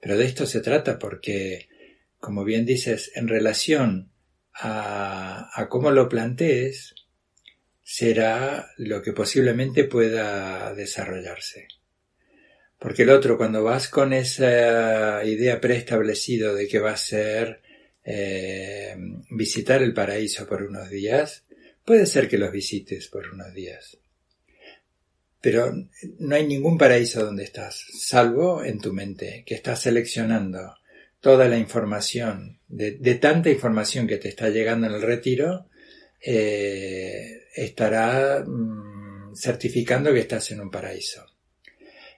Pero 0.00 0.16
de 0.16 0.24
esto 0.24 0.46
se 0.46 0.60
trata 0.60 0.98
porque, 0.98 1.68
como 2.18 2.42
bien 2.42 2.64
dices, 2.66 3.12
en 3.14 3.28
relación 3.28 4.10
a, 4.54 5.50
a 5.54 5.68
cómo 5.68 5.90
lo 5.90 6.08
plantees, 6.08 6.94
será 7.82 8.70
lo 8.78 9.02
que 9.02 9.12
posiblemente 9.12 9.84
pueda 9.84 10.74
desarrollarse. 10.74 11.68
Porque 12.78 13.02
el 13.02 13.10
otro, 13.10 13.36
cuando 13.36 13.62
vas 13.62 13.88
con 13.88 14.14
esa 14.14 15.22
idea 15.22 15.60
preestablecido 15.60 16.54
de 16.54 16.66
que 16.66 16.78
va 16.78 16.92
a 16.92 16.96
ser 16.96 17.60
eh, 18.02 18.96
visitar 19.30 19.82
el 19.82 19.92
paraíso 19.92 20.46
por 20.46 20.62
unos 20.62 20.88
días, 20.88 21.44
puede 21.84 22.06
ser 22.06 22.26
que 22.26 22.38
los 22.38 22.50
visites 22.50 23.08
por 23.08 23.28
unos 23.28 23.52
días. 23.52 23.99
Pero 25.40 25.72
no 26.18 26.34
hay 26.34 26.46
ningún 26.46 26.76
paraíso 26.76 27.24
donde 27.24 27.44
estás, 27.44 27.86
salvo 27.98 28.62
en 28.62 28.78
tu 28.78 28.92
mente, 28.92 29.42
que 29.46 29.54
estás 29.54 29.80
seleccionando 29.82 30.76
toda 31.20 31.48
la 31.48 31.58
información, 31.58 32.58
de, 32.68 32.92
de 32.92 33.14
tanta 33.16 33.50
información 33.50 34.06
que 34.06 34.18
te 34.18 34.28
está 34.28 34.48
llegando 34.48 34.86
en 34.86 34.94
el 34.94 35.02
retiro, 35.02 35.66
eh, 36.22 37.44
estará 37.54 38.44
mm, 38.46 39.34
certificando 39.34 40.12
que 40.12 40.20
estás 40.20 40.50
en 40.50 40.60
un 40.60 40.70
paraíso. 40.70 41.24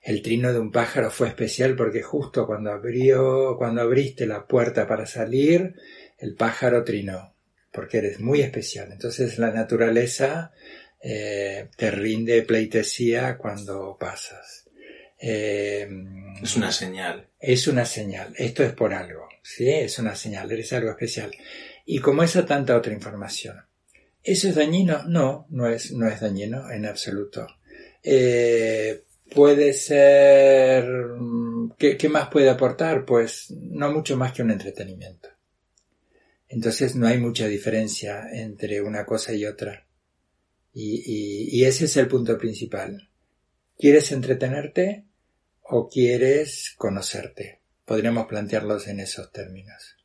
El 0.02 0.22
trino 0.22 0.52
de 0.52 0.58
un 0.58 0.72
pájaro 0.72 1.10
fue 1.10 1.28
especial 1.28 1.76
porque 1.76 2.02
justo 2.02 2.44
cuando 2.46 2.72
abrió, 2.72 3.56
cuando 3.56 3.82
abriste 3.82 4.26
la 4.26 4.46
puerta 4.46 4.88
para 4.88 5.06
salir, 5.06 5.76
el 6.18 6.34
pájaro 6.34 6.82
trinó, 6.82 7.36
porque 7.70 7.98
eres 7.98 8.18
muy 8.18 8.40
especial. 8.40 8.90
Entonces 8.90 9.38
la 9.38 9.52
naturaleza 9.52 10.52
eh, 11.02 11.68
te 11.76 11.90
rinde 11.90 12.42
pleitesía 12.42 13.36
cuando 13.36 13.96
pasas. 13.98 14.68
Eh, 15.18 15.88
Es 16.42 16.56
una 16.56 16.72
señal. 16.72 17.28
es 17.40 17.66
una 17.66 17.84
señal, 17.84 18.34
esto 18.36 18.62
es 18.62 18.72
por 18.72 18.94
algo, 18.94 19.28
¿sí? 19.42 19.68
Es 19.68 19.98
una 19.98 20.14
señal, 20.14 20.50
eres 20.50 20.72
algo 20.72 20.90
especial. 20.90 21.30
Y 21.86 21.98
como 21.98 22.22
esa 22.22 22.46
tanta 22.46 22.76
otra 22.76 22.92
información. 22.92 23.56
¿Eso 24.22 24.48
es 24.48 24.54
dañino? 24.54 25.02
No, 25.08 25.46
no 25.50 25.68
es, 25.68 25.92
no 25.92 26.06
es 26.08 26.20
dañino 26.20 26.70
en 26.70 26.86
absoluto. 26.86 27.46
Eh, 28.02 29.02
puede 29.34 29.72
ser... 29.72 30.84
mm, 30.84 31.72
¿qué, 31.76 31.96
¿Qué 31.96 32.08
más 32.08 32.28
puede 32.28 32.48
aportar? 32.48 33.04
Pues 33.04 33.50
no 33.50 33.90
mucho 33.92 34.16
más 34.16 34.32
que 34.32 34.42
un 34.42 34.52
entretenimiento. 34.52 35.28
Entonces 36.48 36.94
no 36.94 37.06
hay 37.08 37.18
mucha 37.18 37.48
diferencia 37.48 38.28
entre 38.32 38.80
una 38.80 39.04
cosa 39.04 39.32
y 39.32 39.44
otra. 39.46 39.86
Y, 40.74 41.64
ese 41.64 41.84
es 41.84 41.96
el 41.96 42.08
punto 42.08 42.38
principal. 42.38 43.08
¿Quieres 43.78 44.12
entretenerte 44.12 45.04
o 45.62 45.88
quieres 45.88 46.74
conocerte? 46.76 47.60
Podríamos 47.84 48.26
plantearlos 48.26 48.88
en 48.88 49.00
esos 49.00 49.32
términos. 49.32 49.96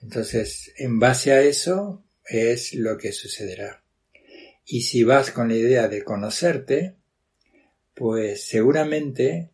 Entonces, 0.00 0.72
en 0.76 0.98
base 0.98 1.32
a 1.32 1.42
eso 1.42 2.04
es 2.24 2.74
lo 2.74 2.96
que 2.96 3.12
sucederá. 3.12 3.82
Y 4.64 4.82
si 4.82 5.04
vas 5.04 5.30
con 5.30 5.48
la 5.48 5.56
idea 5.56 5.88
de 5.88 6.02
conocerte, 6.02 6.96
pues 7.94 8.44
seguramente 8.44 9.50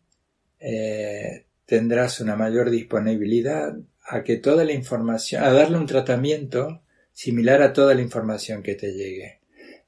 eh, 0.59 1.45
tendrás 1.65 2.19
una 2.19 2.35
mayor 2.35 2.69
disponibilidad 2.69 3.75
a 4.03 4.23
que 4.23 4.37
toda 4.37 4.63
la 4.63 4.73
información, 4.73 5.43
a 5.43 5.51
darle 5.51 5.77
un 5.77 5.85
tratamiento 5.85 6.81
similar 7.13 7.61
a 7.61 7.73
toda 7.73 7.93
la 7.93 8.01
información 8.01 8.63
que 8.63 8.75
te 8.75 8.93
llegue, 8.93 9.38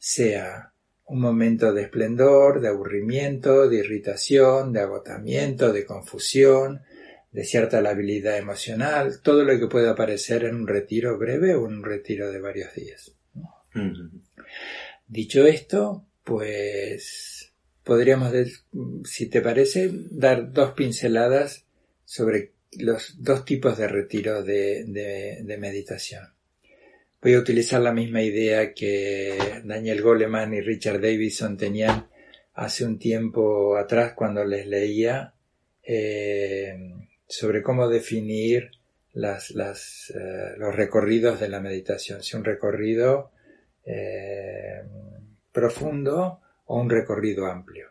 sea 0.04 0.74
un 1.06 1.20
momento 1.22 1.74
de 1.74 1.84
esplendor, 1.84 2.60
de 2.60 2.70
aburrimiento, 2.70 3.70
de 3.70 3.78
irritación, 3.78 4.74
de 4.74 4.80
agotamiento, 4.80 5.72
de 5.72 5.86
confusión, 5.86 6.82
de 7.32 7.44
cierta 7.44 7.82
labilidad 7.82 8.38
emocional, 8.38 9.22
todo 9.22 9.44
lo 9.44 9.60
que 9.60 9.68
pueda 9.68 9.92
aparecer 9.92 10.44
en 10.46 10.56
un 10.56 10.68
retiro 10.68 11.20
breve 11.20 11.54
o 11.54 11.68
en 11.68 11.76
un 11.76 11.84
retiro 11.84 12.32
de 12.32 12.40
varios 12.42 12.74
días. 12.74 13.12
Dicho 15.08 15.46
esto, 15.46 16.06
pues 16.24 17.52
podríamos, 17.84 18.34
si 19.04 19.28
te 19.28 19.42
parece, 19.42 19.92
dar 20.10 20.52
dos 20.52 20.72
pinceladas 20.72 21.66
sobre 22.06 22.54
los 22.72 23.22
dos 23.22 23.46
tipos 23.46 23.78
de 23.78 23.88
retiro 23.88 24.44
de, 24.44 24.86
de- 24.86 25.42
de 25.44 25.58
meditación. 25.58 26.24
Voy 27.22 27.36
a 27.36 27.40
utilizar 27.40 27.80
la 27.82 27.94
misma 27.94 28.24
idea 28.24 28.74
que 28.74 29.62
Daniel 29.64 30.02
Goleman 30.02 30.56
y 30.56 30.62
Richard 30.62 31.00
Davidson 31.00 31.56
tenían 31.56 32.08
hace 32.56 32.84
un 32.84 32.98
tiempo 32.98 33.78
atrás 33.78 34.14
cuando 34.14 34.44
les 34.44 34.66
leía 34.66 35.32
eh, 35.84 36.76
sobre 37.28 37.62
cómo 37.62 37.88
definir 37.88 38.72
eh, 39.14 39.38
los 40.58 40.76
recorridos 40.76 41.40
de 41.40 41.50
la 41.50 41.60
meditación. 41.60 42.24
Si 42.24 42.36
un 42.36 42.44
recorrido 42.44 43.30
eh, 43.86 44.82
profundo 45.52 46.42
o 46.66 46.82
un 46.82 46.90
recorrido 46.90 47.46
amplio. 47.46 47.90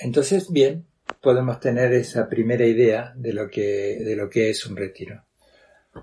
Entonces, 0.00 0.52
bien, 0.52 0.86
podemos 1.20 1.58
tener 1.58 1.92
esa 1.94 2.28
primera 2.28 2.64
idea 2.64 3.12
de 3.16 3.32
lo 3.32 3.50
que 3.50 4.50
es 4.50 4.64
un 4.66 4.76
retiro. 4.76 5.27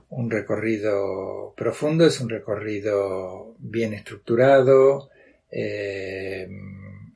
Un 0.10 0.30
recorrido 0.30 1.54
profundo 1.56 2.06
es 2.06 2.20
un 2.20 2.30
recorrido 2.30 3.56
bien 3.60 3.94
estructurado, 3.94 5.10
eh, 5.52 6.48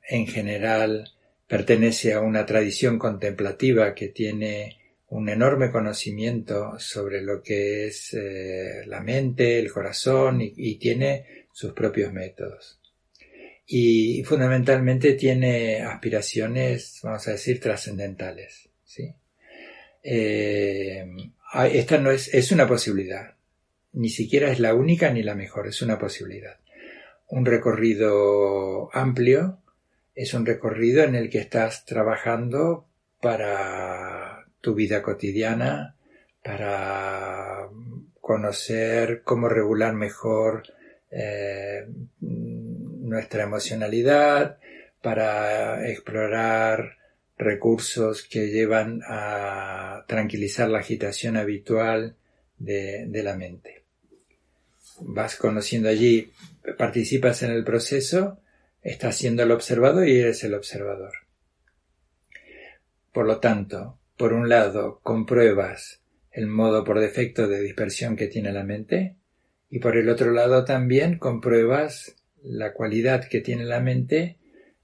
en 0.07 0.27
general 0.27 1.11
pertenece 1.47 2.13
a 2.13 2.21
una 2.21 2.45
tradición 2.45 2.99
contemplativa 2.99 3.93
que 3.95 4.09
tiene 4.09 4.77
un 5.09 5.27
enorme 5.29 5.71
conocimiento 5.71 6.77
sobre 6.77 7.21
lo 7.21 7.41
que 7.41 7.87
es 7.87 8.13
eh, 8.13 8.83
la 8.85 9.01
mente, 9.01 9.59
el 9.59 9.71
corazón 9.71 10.39
y, 10.41 10.75
tiene 10.75 11.47
sus 11.51 11.73
propios 11.73 12.13
métodos. 12.13 12.79
Y, 13.65 14.23
fundamentalmente 14.23 15.13
tiene 15.13 15.81
aspiraciones, 15.81 16.99
vamos 17.01 17.27
a 17.27 17.31
decir, 17.31 17.59
trascendentales. 17.59 18.69
¿sí? 18.85 19.11
Eh, 20.03 21.28
esta 21.53 21.97
no 21.97 22.12
es, 22.12 22.33
es 22.33 22.51
una 22.51 22.67
posibilidad. 22.67 23.35
Ni 23.93 24.09
siquiera 24.09 24.51
es 24.51 24.59
la 24.59 24.73
única 24.73 25.09
ni 25.12 25.23
la 25.23 25.35
mejor, 25.35 25.67
es 25.67 25.81
una 25.81 25.97
posibilidad. 25.97 26.57
Un 27.27 27.45
recorrido 27.45 28.89
amplio 28.93 29.59
es 30.19 30.33
un 30.33 30.45
recorrido 30.45 31.03
en 31.03 31.15
el 31.15 31.29
que 31.29 31.38
estás 31.39 31.85
trabajando 31.85 32.85
para 33.21 34.45
tu 34.59 34.75
vida 34.75 35.01
cotidiana, 35.01 35.95
para 36.43 37.69
conocer 38.19 39.21
cómo 39.23 39.47
regular 39.47 39.93
mejor 39.93 40.63
eh, 41.09 41.88
nuestra 42.19 43.43
emocionalidad, 43.43 44.57
para 45.01 45.89
explorar 45.89 46.97
recursos 47.39 48.23
que 48.23 48.49
llevan 48.49 49.02
a 49.08 50.04
tranquilizar 50.08 50.69
la 50.69 50.80
agitación 50.80 51.38
habitual 51.38 52.17
de, 52.58 53.10
la 53.23 53.36
mente. 53.38 53.86
Vas 54.99 55.38
conociendo 55.38 55.88
allí, 55.88 56.34
participas 56.78 57.41
en 57.43 57.52
el 57.52 57.63
proceso, 57.63 58.39
estás 58.82 59.15
siendo 59.15 59.43
el 59.43 59.52
observador 59.52 60.06
y 60.08 60.19
eres 60.19 60.43
el 60.43 60.54
observador. 60.54 61.13
Por 63.13 63.25
lo 63.25 63.39
tanto, 63.39 63.97
por 64.17 64.34
un 64.34 64.49
lado, 64.49 64.99
compruebas 65.02 66.02
el 66.32 66.47
modo 66.47 66.84
por 66.84 66.99
defecto 66.99 67.47
de 67.47 67.62
dispersión 67.62 68.17
que 68.17 68.28
tiene 68.28 68.52
la 68.52 68.65
mente 68.65 69.15
y 69.69 69.80
por 69.80 69.95
el 69.95 70.10
otro 70.10 70.32
lado 70.32 70.65
también 70.65 71.17
compruebas 71.17 72.15
la 72.43 72.73
cualidad 72.73 73.30
que 73.30 73.39
tiene 73.39 73.63
la 73.63 73.80
mente 73.80 74.38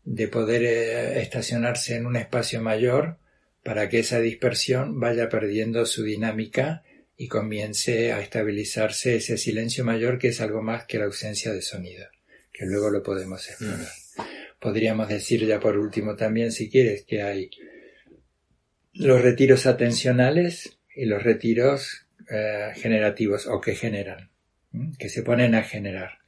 de 0.05 0.27
poder 0.27 0.63
eh, 0.63 1.21
estacionarse 1.21 1.95
en 1.95 2.05
un 2.05 2.15
espacio 2.15 2.61
mayor 2.61 3.17
para 3.63 3.89
que 3.89 3.99
esa 3.99 4.19
dispersión 4.19 4.99
vaya 4.99 5.27
perdiendo 5.27 5.85
su 5.87 6.03
dinámica 6.03 6.83
y 7.17 7.27
comience 7.27 8.13
a 8.13 8.21
estabilizarse 8.21 9.15
ese 9.15 9.37
silencio 9.37 9.83
mayor 9.83 10.19
que 10.19 10.29
es 10.29 10.41
algo 10.41 10.61
más 10.61 10.85
que 10.85 10.99
la 10.99 11.05
ausencia 11.05 11.51
de 11.51 11.61
sonido, 11.61 12.05
que 12.53 12.65
luego 12.65 12.91
lo 12.91 13.01
podemos 13.01 13.47
explorar. 13.49 13.87
Podríamos 14.59 15.09
decir 15.09 15.45
ya 15.45 15.59
por 15.59 15.77
último 15.77 16.15
también, 16.15 16.51
si 16.51 16.69
quieres, 16.69 17.03
que 17.03 17.23
hay 17.23 17.49
los 18.93 19.21
retiros 19.21 19.65
atencionales 19.65 20.77
y 20.95 21.05
los 21.05 21.23
retiros 21.23 22.05
eh, 22.29 22.71
generativos 22.75 23.47
o 23.47 23.59
que 23.59 23.75
generan, 23.75 24.29
que 24.99 25.09
se 25.09 25.23
ponen 25.23 25.55
a 25.55 25.63
generar. 25.63 26.19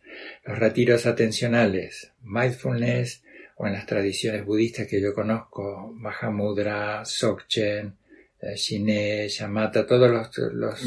Los 0.43 0.57
retiros 0.57 1.05
atencionales, 1.05 2.13
mindfulness, 2.21 3.23
o 3.57 3.67
en 3.67 3.73
las 3.73 3.85
tradiciones 3.85 4.45
budistas 4.45 4.87
que 4.87 5.01
yo 5.01 5.13
conozco, 5.13 5.91
Mahamudra, 5.95 7.03
Sokchen, 7.03 7.95
eh, 8.41 8.55
Shine, 8.55 9.27
Shamatha, 9.27 9.85
todos 9.85 10.09
los, 10.09 10.37
los. 10.53 10.85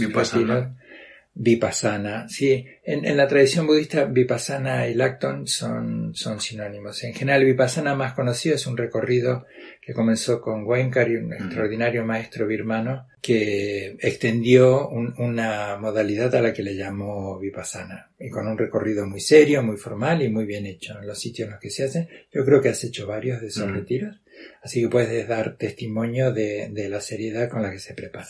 Vipassana. 1.33 2.29
Sí, 2.29 2.67
en, 2.85 3.05
en, 3.05 3.17
la 3.17 3.29
tradición 3.29 3.67
budista, 3.67 4.05
Vipassana 4.05 4.89
y 4.89 4.95
Lacton 4.95 5.47
son, 5.47 6.15
son 6.15 6.41
sinónimos. 6.41 7.03
En 7.05 7.15
general, 7.15 7.45
Vipassana 7.45 7.95
más 7.95 8.15
conocido 8.15 8.57
es 8.57 8.67
un 8.67 8.77
recorrido 8.77 9.47
que 9.81 9.95
comenzó 9.95 10.41
con 10.41 10.65
Goenkari, 10.65 11.17
un 11.17 11.33
extraordinario 11.33 12.05
maestro 12.05 12.47
birmano, 12.47 13.07
que 13.23 13.97
extendió 14.01 14.89
un, 14.89 15.15
una 15.19 15.77
modalidad 15.79 16.35
a 16.35 16.43
la 16.43 16.53
que 16.53 16.63
le 16.63 16.75
llamó 16.77 17.39
Vipassana. 17.39 18.11
Y 18.19 18.29
con 18.29 18.47
un 18.47 18.59
recorrido 18.59 19.07
muy 19.07 19.21
serio, 19.21 19.63
muy 19.63 19.77
formal 19.77 20.23
y 20.23 20.29
muy 20.29 20.45
bien 20.45 20.67
hecho 20.67 20.99
en 21.01 21.07
los 21.07 21.19
sitios 21.19 21.47
en 21.47 21.53
los 21.53 21.61
que 21.61 21.71
se 21.71 21.85
hacen. 21.85 22.09
Yo 22.33 22.45
creo 22.45 22.61
que 22.61 22.69
has 22.71 22.85
hecho 22.85 23.07
varios 23.07 23.41
de 23.41 23.47
esos 23.49 23.67
Mm. 23.69 23.75
retiros, 23.75 24.21
así 24.63 24.83
que 24.83 24.89
puedes 24.89 25.27
dar 25.29 25.57
testimonio 25.57 26.33
de, 26.33 26.69
de 26.71 26.89
la 26.89 27.01
seriedad 27.01 27.49
con 27.49 27.63
la 27.63 27.71
que 27.71 27.79
se 27.79 27.95
preparan. 27.95 28.29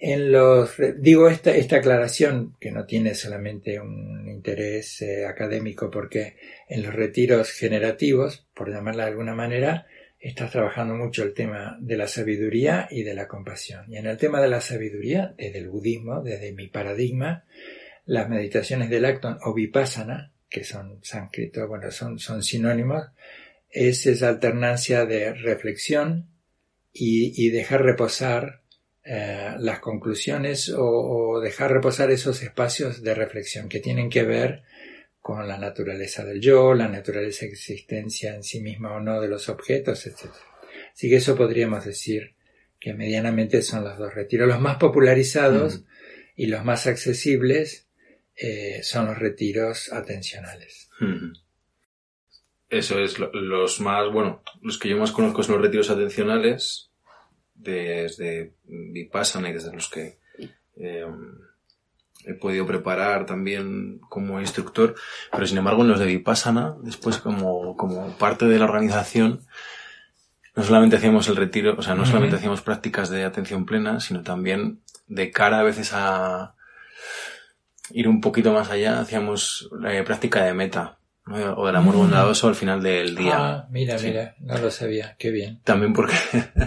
En 0.00 0.30
los, 0.30 0.76
digo 0.98 1.28
esta, 1.28 1.54
esta 1.56 1.76
aclaración 1.76 2.56
que 2.60 2.70
no 2.70 2.86
tiene 2.86 3.14
solamente 3.14 3.80
un 3.80 4.28
interés 4.28 5.02
eh, 5.02 5.26
académico 5.26 5.90
porque 5.90 6.36
en 6.68 6.84
los 6.84 6.94
retiros 6.94 7.50
generativos, 7.50 8.46
por 8.54 8.70
llamarla 8.70 9.04
de 9.04 9.10
alguna 9.10 9.34
manera, 9.34 9.86
estás 10.20 10.52
trabajando 10.52 10.94
mucho 10.94 11.24
el 11.24 11.34
tema 11.34 11.76
de 11.80 11.96
la 11.96 12.06
sabiduría 12.06 12.86
y 12.90 13.02
de 13.02 13.14
la 13.14 13.26
compasión. 13.26 13.92
Y 13.92 13.96
en 13.96 14.06
el 14.06 14.16
tema 14.16 14.40
de 14.40 14.48
la 14.48 14.60
sabiduría, 14.60 15.34
desde 15.36 15.58
el 15.58 15.68
budismo, 15.68 16.22
desde 16.22 16.52
mi 16.52 16.68
paradigma, 16.68 17.44
las 18.06 18.28
meditaciones 18.28 18.90
del 18.90 19.04
Acton 19.04 19.38
o 19.42 19.52
Vipassana, 19.52 20.32
que 20.48 20.62
son 20.62 21.00
sánscrito, 21.02 21.66
bueno, 21.66 21.90
son, 21.90 22.18
son 22.18 22.42
sinónimos, 22.42 23.04
es 23.70 24.06
esa 24.06 24.28
alternancia 24.28 25.06
de 25.06 25.34
reflexión 25.34 26.28
y, 26.92 27.32
y 27.36 27.50
dejar 27.50 27.82
reposar 27.82 28.62
eh, 29.10 29.54
las 29.60 29.80
conclusiones 29.80 30.68
o, 30.68 30.84
o, 30.84 31.40
dejar 31.40 31.72
reposar 31.72 32.10
esos 32.10 32.42
espacios 32.42 33.02
de 33.02 33.14
reflexión 33.14 33.66
que 33.66 33.80
tienen 33.80 34.10
que 34.10 34.22
ver 34.22 34.64
con 35.18 35.48
la 35.48 35.56
naturaleza 35.56 36.26
del 36.26 36.42
yo, 36.42 36.74
la 36.74 36.88
naturaleza 36.88 37.46
de 37.46 37.52
existencia 37.52 38.34
en 38.34 38.42
sí 38.42 38.60
misma 38.60 38.92
o 38.92 39.00
no 39.00 39.18
de 39.18 39.28
los 39.28 39.48
objetos, 39.48 40.06
etc. 40.06 40.30
Así 40.92 41.08
que 41.08 41.16
eso 41.16 41.36
podríamos 41.36 41.86
decir 41.86 42.34
que 42.78 42.92
medianamente 42.92 43.62
son 43.62 43.82
los 43.82 43.96
dos 43.96 44.14
retiros. 44.14 44.46
Los 44.46 44.60
más 44.60 44.76
popularizados 44.76 45.80
mm. 45.80 45.84
y 46.36 46.46
los 46.48 46.62
más 46.66 46.86
accesibles 46.86 47.88
eh, 48.36 48.80
son 48.82 49.06
los 49.06 49.18
retiros 49.18 49.90
atencionales. 49.90 50.90
Mm. 51.00 51.32
Eso 52.68 52.98
es, 52.98 53.18
los 53.18 53.80
más, 53.80 54.12
bueno, 54.12 54.42
los 54.60 54.76
que 54.76 54.90
yo 54.90 54.98
más 54.98 55.12
conozco 55.12 55.42
son 55.42 55.54
los 55.54 55.64
retiros 55.64 55.88
atencionales, 55.88 56.90
desde 57.58 58.54
Vipassana 58.64 59.50
y 59.50 59.52
desde 59.52 59.72
los 59.72 59.88
que 59.88 60.18
eh, 60.76 61.06
he 62.24 62.34
podido 62.34 62.66
preparar 62.66 63.26
también 63.26 64.00
como 64.08 64.40
instructor, 64.40 64.94
pero 65.30 65.46
sin 65.46 65.58
embargo 65.58 65.82
en 65.82 65.88
los 65.88 65.98
de 65.98 66.06
Vipassana, 66.06 66.76
después 66.82 67.18
como, 67.18 67.76
como 67.76 68.16
parte 68.18 68.46
de 68.46 68.58
la 68.58 68.64
organización, 68.64 69.40
no 70.54 70.62
solamente 70.62 70.96
hacíamos 70.96 71.28
el 71.28 71.36
retiro, 71.36 71.76
o 71.78 71.82
sea, 71.82 71.94
no 71.94 72.04
solamente 72.04 72.34
uh 72.34 72.36
-huh. 72.36 72.38
hacíamos 72.40 72.62
prácticas 72.62 73.10
de 73.10 73.24
atención 73.24 73.64
plena, 73.64 74.00
sino 74.00 74.22
también 74.22 74.80
de 75.06 75.30
cara 75.30 75.60
a 75.60 75.62
veces 75.62 75.92
a 75.92 76.54
ir 77.90 78.08
un 78.08 78.20
poquito 78.20 78.52
más 78.52 78.70
allá, 78.70 79.00
hacíamos 79.00 79.70
la 79.72 80.02
práctica 80.04 80.44
de 80.44 80.54
meta. 80.54 80.98
O 81.56 81.66
del 81.66 81.76
amor 81.76 81.96
bondadoso 81.96 82.48
al 82.48 82.54
final 82.54 82.82
del 82.82 83.14
día. 83.14 83.34
Ah, 83.36 83.68
mira, 83.70 83.98
sí. 83.98 84.06
mira, 84.08 84.34
no 84.40 84.58
lo 84.58 84.70
sabía, 84.70 85.16
qué 85.18 85.30
bien. 85.30 85.60
También 85.64 85.92
porque, 85.92 86.14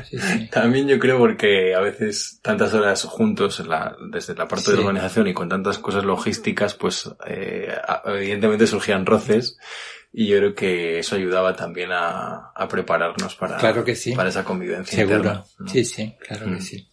sí, 0.10 0.18
sí. 0.20 0.48
también 0.52 0.88
yo 0.88 1.00
creo 1.00 1.18
porque 1.18 1.74
a 1.76 1.80
veces 1.80 2.40
tantas 2.42 2.74
horas 2.74 3.04
juntos 3.04 3.66
la, 3.68 3.96
desde 4.12 4.36
la 4.36 4.48
parte 4.48 4.72
de 4.72 4.78
la 4.78 4.84
organización 4.84 5.28
y 5.28 5.34
con 5.34 5.50
tantas 5.50 5.78
cosas 5.80 6.04
logísticas, 6.04 6.74
pues 6.74 7.10
eh, 7.28 7.74
evidentemente 8.06 8.68
surgían 8.68 9.06
roces 9.06 9.58
y 10.14 10.28
yo 10.28 10.38
creo 10.38 10.54
que 10.56 11.00
eso 11.00 11.16
ayudaba 11.16 11.56
también 11.56 11.92
a, 11.92 12.52
a 12.56 12.68
prepararnos 12.68 13.36
para, 13.36 13.58
claro 13.58 13.84
que 13.86 13.96
sí. 13.96 14.14
para 14.14 14.30
esa 14.30 14.44
convivencia 14.44 14.96
Seguro. 14.98 15.18
interna. 15.18 15.44
¿no? 15.60 15.68
Sí, 15.68 15.86
sí, 15.86 16.16
claro 16.20 16.48
Mm. 16.48 16.56
que 16.56 16.62
sí. 16.62 16.88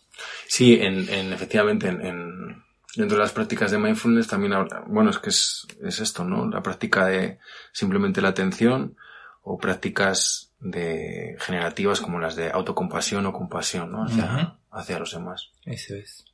Sí, 0.47 0.79
en, 0.81 1.09
en 1.09 1.33
efectivamente, 1.33 1.89
en, 1.89 2.01
en, 2.05 2.63
dentro 2.99 3.17
de 3.17 3.23
las 3.23 3.33
prácticas 3.33 3.71
de 3.71 3.79
mindfulness 3.79 4.29
también, 4.29 4.53
habla- 4.53 4.83
bueno, 4.87 5.11
es 5.11 5.19
que 5.19 5.31
es, 5.31 5.67
es 5.83 6.01
esto, 6.01 6.25
¿no? 6.25 6.47
La 6.51 6.63
práctica 6.63 7.07
de 7.07 7.39
simplemente 7.73 8.21
la 8.21 8.29
atención 8.29 8.97
o 9.43 9.57
prácticas 9.59 10.53
de 10.61 11.37
generativas 11.41 12.01
como 12.01 12.19
las 12.19 12.35
de 12.37 12.51
autocompasión 12.51 13.25
o 13.27 13.33
compasión, 13.33 13.93
¿no? 13.93 14.05
Hacia, 14.05 14.59
hacia 14.71 14.99
los 14.99 15.13
demás. 15.13 15.51
Eso 15.65 15.95
es. 15.95 16.25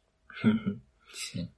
Sí. 1.12 1.48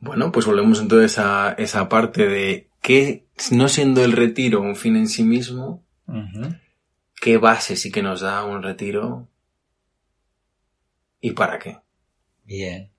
Bueno, 0.00 0.30
pues 0.30 0.44
volvemos 0.44 0.80
entonces 0.80 1.18
a 1.18 1.52
esa 1.56 1.88
parte 1.88 2.26
de 2.28 2.68
que, 2.82 3.24
no 3.52 3.68
siendo 3.68 4.04
el 4.04 4.12
retiro 4.12 4.60
un 4.60 4.76
fin 4.76 4.96
en 4.96 5.08
sí 5.08 5.22
mismo. 5.22 5.82
¿qué 7.20 7.36
base 7.38 7.74
sí 7.74 7.90
que 7.90 8.02
nos 8.02 8.20
da 8.20 8.44
un 8.44 8.62
retiro? 8.62 9.28
¿Y 11.20 11.32
para 11.32 11.58
qué? 11.58 11.78
Bien. 12.44 12.90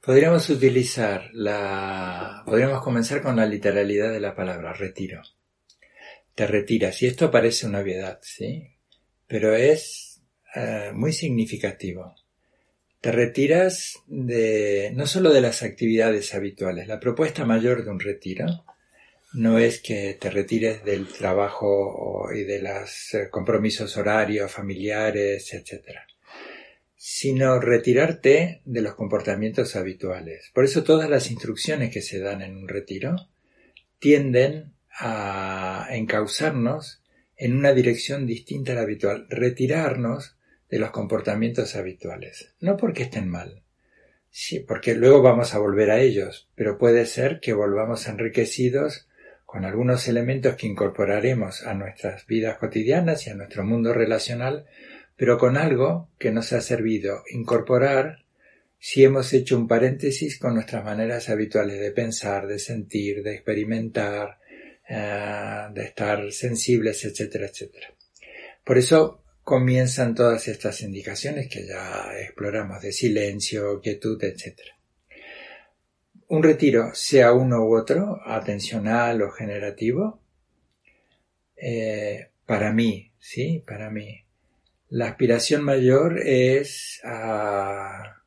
Podríamos 0.00 0.48
utilizar 0.48 1.30
la... 1.32 2.42
Podríamos 2.46 2.82
comenzar 2.82 3.20
con 3.20 3.36
la 3.36 3.46
literalidad 3.46 4.12
de 4.12 4.20
la 4.20 4.34
palabra, 4.34 4.72
retiro. 4.72 5.22
Te 6.34 6.46
retiras. 6.46 7.02
Y 7.02 7.06
esto 7.06 7.30
parece 7.30 7.66
una 7.66 7.80
obviedad, 7.80 8.18
¿sí? 8.22 8.76
Pero 9.26 9.54
es 9.54 10.22
eh, 10.54 10.92
muy 10.94 11.12
significativo. 11.12 12.14
Te 13.00 13.12
retiras 13.12 13.98
de, 14.06 14.92
no 14.94 15.06
solo 15.06 15.32
de 15.32 15.40
las 15.40 15.62
actividades 15.62 16.34
habituales. 16.34 16.86
La 16.86 17.00
propuesta 17.00 17.44
mayor 17.44 17.84
de 17.84 17.90
un 17.90 18.00
retiro 18.00 18.46
no 19.34 19.58
es 19.58 19.80
que 19.80 20.14
te 20.14 20.30
retires 20.30 20.84
del 20.84 21.08
trabajo 21.08 22.28
y 22.32 22.44
de 22.44 22.62
los 22.62 23.14
eh, 23.14 23.28
compromisos 23.30 23.96
horarios, 23.96 24.50
familiares, 24.50 25.52
etcétera 25.52 26.06
sino 27.00 27.60
retirarte 27.60 28.60
de 28.64 28.82
los 28.82 28.96
comportamientos 28.96 29.76
habituales. 29.76 30.50
Por 30.52 30.64
eso 30.64 30.82
todas 30.82 31.08
las 31.08 31.30
instrucciones 31.30 31.92
que 31.92 32.02
se 32.02 32.18
dan 32.18 32.42
en 32.42 32.56
un 32.56 32.66
retiro 32.66 33.14
tienden 34.00 34.74
a 34.98 35.86
encauzarnos 35.92 37.00
en 37.36 37.56
una 37.56 37.72
dirección 37.72 38.26
distinta 38.26 38.72
a 38.72 38.74
la 38.74 38.80
habitual, 38.80 39.28
retirarnos 39.30 40.36
de 40.68 40.80
los 40.80 40.90
comportamientos 40.90 41.76
habituales. 41.76 42.52
No 42.60 42.76
porque 42.76 43.04
estén 43.04 43.28
mal, 43.28 43.62
sí, 44.28 44.58
porque 44.58 44.96
luego 44.96 45.22
vamos 45.22 45.54
a 45.54 45.60
volver 45.60 45.92
a 45.92 46.00
ellos, 46.00 46.48
pero 46.56 46.78
puede 46.78 47.06
ser 47.06 47.38
que 47.38 47.52
volvamos 47.52 48.08
enriquecidos 48.08 49.06
con 49.46 49.64
algunos 49.64 50.08
elementos 50.08 50.56
que 50.56 50.66
incorporaremos 50.66 51.64
a 51.64 51.74
nuestras 51.74 52.26
vidas 52.26 52.58
cotidianas 52.58 53.24
y 53.26 53.30
a 53.30 53.34
nuestro 53.34 53.64
mundo 53.64 53.94
relacional 53.94 54.66
pero 55.18 55.36
con 55.36 55.56
algo 55.56 56.10
que 56.16 56.30
nos 56.30 56.52
ha 56.52 56.60
servido 56.60 57.24
incorporar 57.30 58.24
si 58.78 59.02
hemos 59.02 59.32
hecho 59.32 59.58
un 59.58 59.66
paréntesis 59.66 60.38
con 60.38 60.54
nuestras 60.54 60.84
maneras 60.84 61.28
habituales 61.28 61.80
de 61.80 61.90
pensar, 61.90 62.46
de 62.46 62.60
sentir, 62.60 63.24
de 63.24 63.34
experimentar, 63.34 64.38
eh, 64.88 65.66
de 65.74 65.82
estar 65.82 66.30
sensibles, 66.30 67.04
etcétera, 67.04 67.46
etcétera. 67.46 67.92
Por 68.62 68.78
eso 68.78 69.24
comienzan 69.42 70.14
todas 70.14 70.46
estas 70.46 70.82
indicaciones 70.82 71.48
que 71.48 71.66
ya 71.66 72.16
exploramos 72.20 72.80
de 72.80 72.92
silencio, 72.92 73.80
quietud, 73.80 74.22
etcétera. 74.22 74.78
Un 76.28 76.44
retiro, 76.44 76.94
sea 76.94 77.32
uno 77.32 77.64
u 77.64 77.76
otro, 77.76 78.20
atencional 78.24 79.20
o 79.22 79.32
generativo, 79.32 80.22
eh, 81.56 82.28
para 82.46 82.72
mí, 82.72 83.10
sí, 83.18 83.64
para 83.66 83.90
mí, 83.90 84.27
la 84.90 85.08
aspiración 85.08 85.62
mayor 85.62 86.18
es 86.18 87.00
a... 87.04 88.22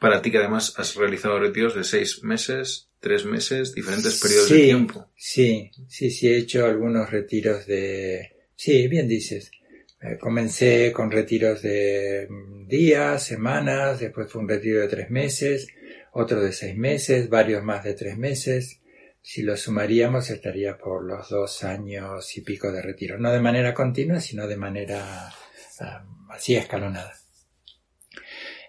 para 0.00 0.22
ti 0.22 0.30
que 0.30 0.38
además 0.38 0.74
has 0.78 0.94
realizado 0.94 1.38
retiros 1.38 1.74
de 1.74 1.84
seis 1.84 2.22
meses, 2.22 2.88
tres 3.00 3.24
meses, 3.24 3.74
diferentes 3.74 4.20
periodos 4.20 4.48
Sí, 4.48 4.54
de 4.54 4.64
tiempo. 4.64 5.10
Sí, 5.16 5.70
sí, 5.88 6.10
sí, 6.10 6.28
he 6.28 6.38
hecho 6.38 6.64
algunos 6.64 7.10
retiros 7.10 7.66
de... 7.66 8.30
Sí, 8.56 8.88
bien 8.88 9.08
dices. 9.08 9.50
Eh, 10.00 10.18
comencé 10.18 10.92
con 10.92 11.10
retiros 11.10 11.62
de 11.62 12.26
mm, 12.28 12.66
días, 12.66 13.24
semanas, 13.24 14.00
después 14.00 14.30
fue 14.30 14.42
un 14.42 14.48
retiro 14.48 14.80
de 14.80 14.88
tres 14.88 15.10
meses, 15.10 15.66
otro 16.12 16.40
de 16.42 16.52
seis 16.52 16.76
meses, 16.76 17.28
varios 17.28 17.62
más 17.64 17.84
de 17.84 17.94
tres 17.94 18.16
meses. 18.16 18.80
Si 19.26 19.40
lo 19.42 19.56
sumaríamos 19.56 20.28
estaría 20.28 20.76
por 20.76 21.02
los 21.02 21.30
dos 21.30 21.64
años 21.64 22.36
y 22.36 22.42
pico 22.42 22.70
de 22.70 22.82
retiro. 22.82 23.18
No 23.18 23.32
de 23.32 23.40
manera 23.40 23.72
continua, 23.72 24.20
sino 24.20 24.46
de 24.46 24.58
manera 24.58 25.32
así 26.28 26.54
escalonada. 26.54 27.14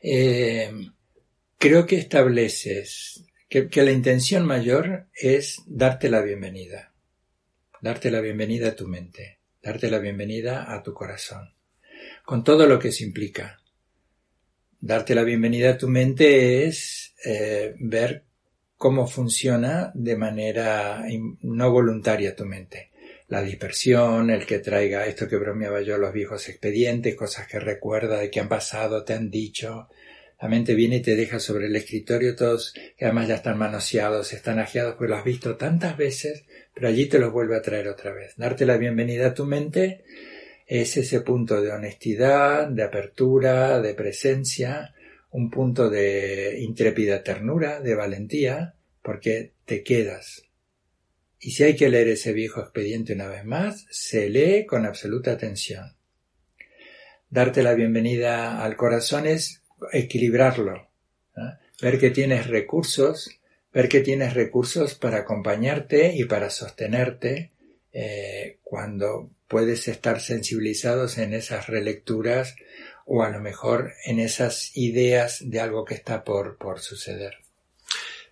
Eh, 0.01 0.71
creo 1.57 1.85
que 1.85 1.97
estableces 1.97 3.25
que, 3.49 3.67
la 3.83 3.91
intención 3.91 4.45
mayor 4.45 5.09
es 5.13 5.61
darte 5.67 6.07
la 6.09 6.21
bienvenida. 6.21 6.93
Darte 7.81 8.09
la 8.09 8.21
bienvenida 8.21 8.69
a 8.69 8.75
tu 8.77 8.87
mente, 8.87 9.39
darte 9.61 9.91
la 9.91 9.99
bienvenida 9.99 10.73
a 10.73 10.81
tu 10.81 10.93
corazón, 10.93 11.53
con 12.23 12.45
todo 12.45 12.65
lo 12.65 12.79
que 12.79 12.87
eso 12.87 13.03
implica. 13.03 13.59
Darte 14.79 15.15
la 15.15 15.23
bienvenida 15.23 15.71
a 15.71 15.77
tu 15.77 15.89
mente 15.89 16.65
es 16.65 17.13
eh, 17.25 17.75
ver 17.77 18.23
cómo 18.77 19.07
funciona 19.07 19.91
de 19.93 20.15
manera 20.15 21.03
no 21.41 21.71
voluntaria 21.71 22.35
tu 22.35 22.45
mente. 22.45 22.91
La 23.27 23.41
dispersión, 23.41 24.29
el 24.29 24.45
que 24.45 24.59
traiga 24.59 25.07
esto 25.07 25.27
que 25.27 25.37
bromeaba 25.37 25.81
yo, 25.81 25.97
los 25.97 26.13
viejos 26.13 26.47
expedientes, 26.47 27.15
cosas 27.15 27.47
que 27.47 27.59
recuerda 27.59 28.19
de 28.19 28.29
que 28.29 28.39
han 28.39 28.49
pasado, 28.49 29.03
te 29.03 29.13
han 29.13 29.31
dicho. 29.31 29.89
La 30.39 30.47
mente 30.47 30.75
viene 30.75 30.97
y 30.97 31.01
te 31.01 31.15
deja 31.15 31.39
sobre 31.39 31.67
el 31.67 31.75
escritorio 31.75 32.35
todos 32.35 32.73
que 32.97 33.05
además 33.05 33.29
ya 33.29 33.35
están 33.35 33.57
manoseados, 33.57 34.33
están 34.33 34.59
ajeados, 34.59 34.95
pues 34.97 35.09
lo 35.09 35.15
has 35.15 35.23
visto 35.23 35.55
tantas 35.55 35.97
veces, 35.97 36.43
pero 36.73 36.87
allí 36.87 37.07
te 37.07 37.19
los 37.19 37.31
vuelve 37.31 37.55
a 37.55 37.61
traer 37.61 37.87
otra 37.87 38.13
vez. 38.13 38.33
Darte 38.37 38.65
la 38.65 38.77
bienvenida 38.77 39.27
a 39.27 39.33
tu 39.33 39.45
mente 39.45 40.03
es 40.67 40.97
ese 40.97 41.21
punto 41.21 41.61
de 41.61 41.71
honestidad, 41.71 42.67
de 42.67 42.83
apertura, 42.83 43.79
de 43.81 43.93
presencia, 43.93 44.94
un 45.35 45.51
punto 45.51 45.89
de 45.89 46.59
intrépida 46.61 47.21
ternura, 47.21 47.81
de 47.81 47.93
valentía, 47.93 48.75
porque 49.01 49.51
te 49.65 49.83
quedas. 49.83 50.43
Y 51.41 51.51
si 51.51 51.65
hay 51.65 51.75
que 51.75 51.89
leer 51.89 52.07
ese 52.07 52.31
viejo 52.31 52.61
expediente 52.61 53.11
una 53.11 53.27
vez 53.27 53.43
más, 53.43 53.85
se 53.89 54.29
lee 54.29 54.65
con 54.65 54.85
absoluta 54.85 55.33
atención. 55.33 55.97
Darte 57.29 57.63
la 57.63 57.73
bienvenida 57.73 58.63
al 58.63 58.77
corazón 58.77 59.27
es 59.27 59.61
equilibrarlo, 59.91 60.87
ver 61.81 61.99
que 61.99 62.11
tienes 62.11 62.47
recursos, 62.47 63.29
ver 63.73 63.89
que 63.89 63.99
tienes 63.99 64.35
recursos 64.35 64.95
para 64.95 65.17
acompañarte 65.17 66.15
y 66.15 66.23
para 66.23 66.49
sostenerte 66.49 67.51
eh, 67.91 68.59
cuando 68.63 69.31
puedes 69.49 69.89
estar 69.89 70.21
sensibilizados 70.21 71.17
en 71.17 71.33
esas 71.33 71.67
relecturas 71.67 72.55
o 73.05 73.23
a 73.23 73.29
lo 73.29 73.39
mejor 73.39 73.93
en 74.05 74.19
esas 74.19 74.75
ideas 74.75 75.39
de 75.41 75.61
algo 75.61 75.85
que 75.85 75.93
está 75.93 76.23
por, 76.23 76.57
por 76.57 76.79
suceder. 76.79 77.35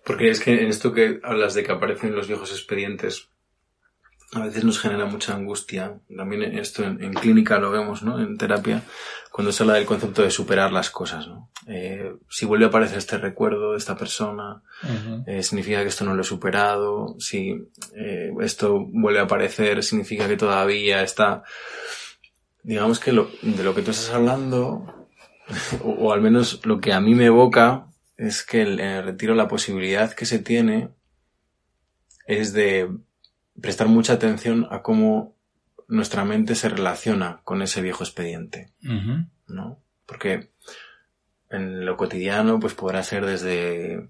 Porque 0.04 0.28
es 0.28 0.40
que 0.40 0.52
en 0.52 0.68
esto 0.68 0.92
que 0.92 1.20
hablas 1.22 1.54
de 1.54 1.62
que 1.62 1.72
aparecen 1.72 2.14
los 2.14 2.28
viejos 2.28 2.50
expedientes, 2.50 3.28
a 4.32 4.44
veces 4.44 4.64
nos 4.64 4.80
genera 4.80 5.06
mucha 5.06 5.34
angustia. 5.34 5.98
También 6.14 6.42
esto 6.58 6.82
en, 6.82 7.02
en 7.02 7.14
clínica 7.14 7.58
lo 7.58 7.70
vemos, 7.70 8.02
¿no? 8.02 8.20
En 8.20 8.36
terapia, 8.36 8.82
cuando 9.30 9.52
se 9.52 9.62
habla 9.62 9.74
del 9.74 9.86
concepto 9.86 10.22
de 10.22 10.30
superar 10.30 10.72
las 10.72 10.90
cosas, 10.90 11.28
¿no? 11.28 11.50
Eh, 11.66 12.12
si 12.28 12.44
vuelve 12.44 12.66
a 12.66 12.68
aparecer 12.68 12.98
este 12.98 13.16
recuerdo 13.16 13.72
de 13.72 13.78
esta 13.78 13.96
persona, 13.96 14.62
eh, 15.26 15.42
significa 15.42 15.82
que 15.82 15.88
esto 15.88 16.04
no 16.04 16.14
lo 16.14 16.22
he 16.22 16.24
superado. 16.24 17.16
Si 17.18 17.54
eh, 17.96 18.32
esto 18.40 18.86
vuelve 18.88 19.20
a 19.20 19.24
aparecer, 19.24 19.82
significa 19.82 20.28
que 20.28 20.36
todavía 20.36 21.02
está. 21.02 21.44
Digamos 22.64 22.98
que 22.98 23.12
lo, 23.12 23.30
de 23.42 23.62
lo 23.62 23.74
que 23.74 23.82
tú 23.82 23.92
estás 23.92 24.10
hablando, 24.10 25.06
o, 25.84 25.90
o 25.90 26.12
al 26.12 26.20
menos 26.20 26.60
lo 26.66 26.80
que 26.80 26.92
a 26.92 27.00
mí 27.00 27.14
me 27.14 27.26
evoca, 27.26 27.86
es 28.16 28.42
que 28.42 28.62
el- 28.62 28.80
en 28.80 28.88
el 28.88 29.04
retiro 29.04 29.34
la 29.36 29.46
posibilidad 29.48 30.12
que 30.12 30.26
se 30.26 30.38
tiene 30.40 30.88
es 32.26 32.52
de 32.52 32.90
prestar 33.60 33.88
mucha 33.88 34.14
atención 34.14 34.66
a 34.70 34.82
cómo 34.82 35.34
nuestra 35.88 36.24
mente 36.24 36.54
se 36.54 36.68
relaciona 36.68 37.40
con 37.44 37.60
ese 37.62 37.82
viejo 37.82 38.02
expediente. 38.02 38.72
¿no? 39.46 39.78
Porque 40.06 40.50
en 41.50 41.84
lo 41.84 41.96
cotidiano, 41.96 42.58
pues 42.58 42.74
podrá 42.74 43.02
ser 43.02 43.26
desde 43.26 44.08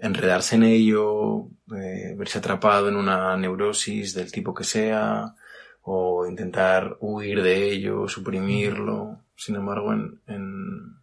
enredarse 0.00 0.56
en 0.56 0.64
ello, 0.64 1.48
eh, 1.76 2.14
verse 2.16 2.38
atrapado 2.38 2.88
en 2.88 2.96
una 2.96 3.36
neurosis 3.36 4.14
del 4.14 4.30
tipo 4.32 4.52
que 4.54 4.64
sea, 4.64 5.34
o 5.82 6.26
intentar 6.26 6.96
huir 7.00 7.42
de 7.42 7.70
ello, 7.70 8.08
suprimirlo. 8.08 9.24
Sin 9.36 9.56
embargo, 9.56 9.92
en, 9.92 10.20
en, 10.26 10.96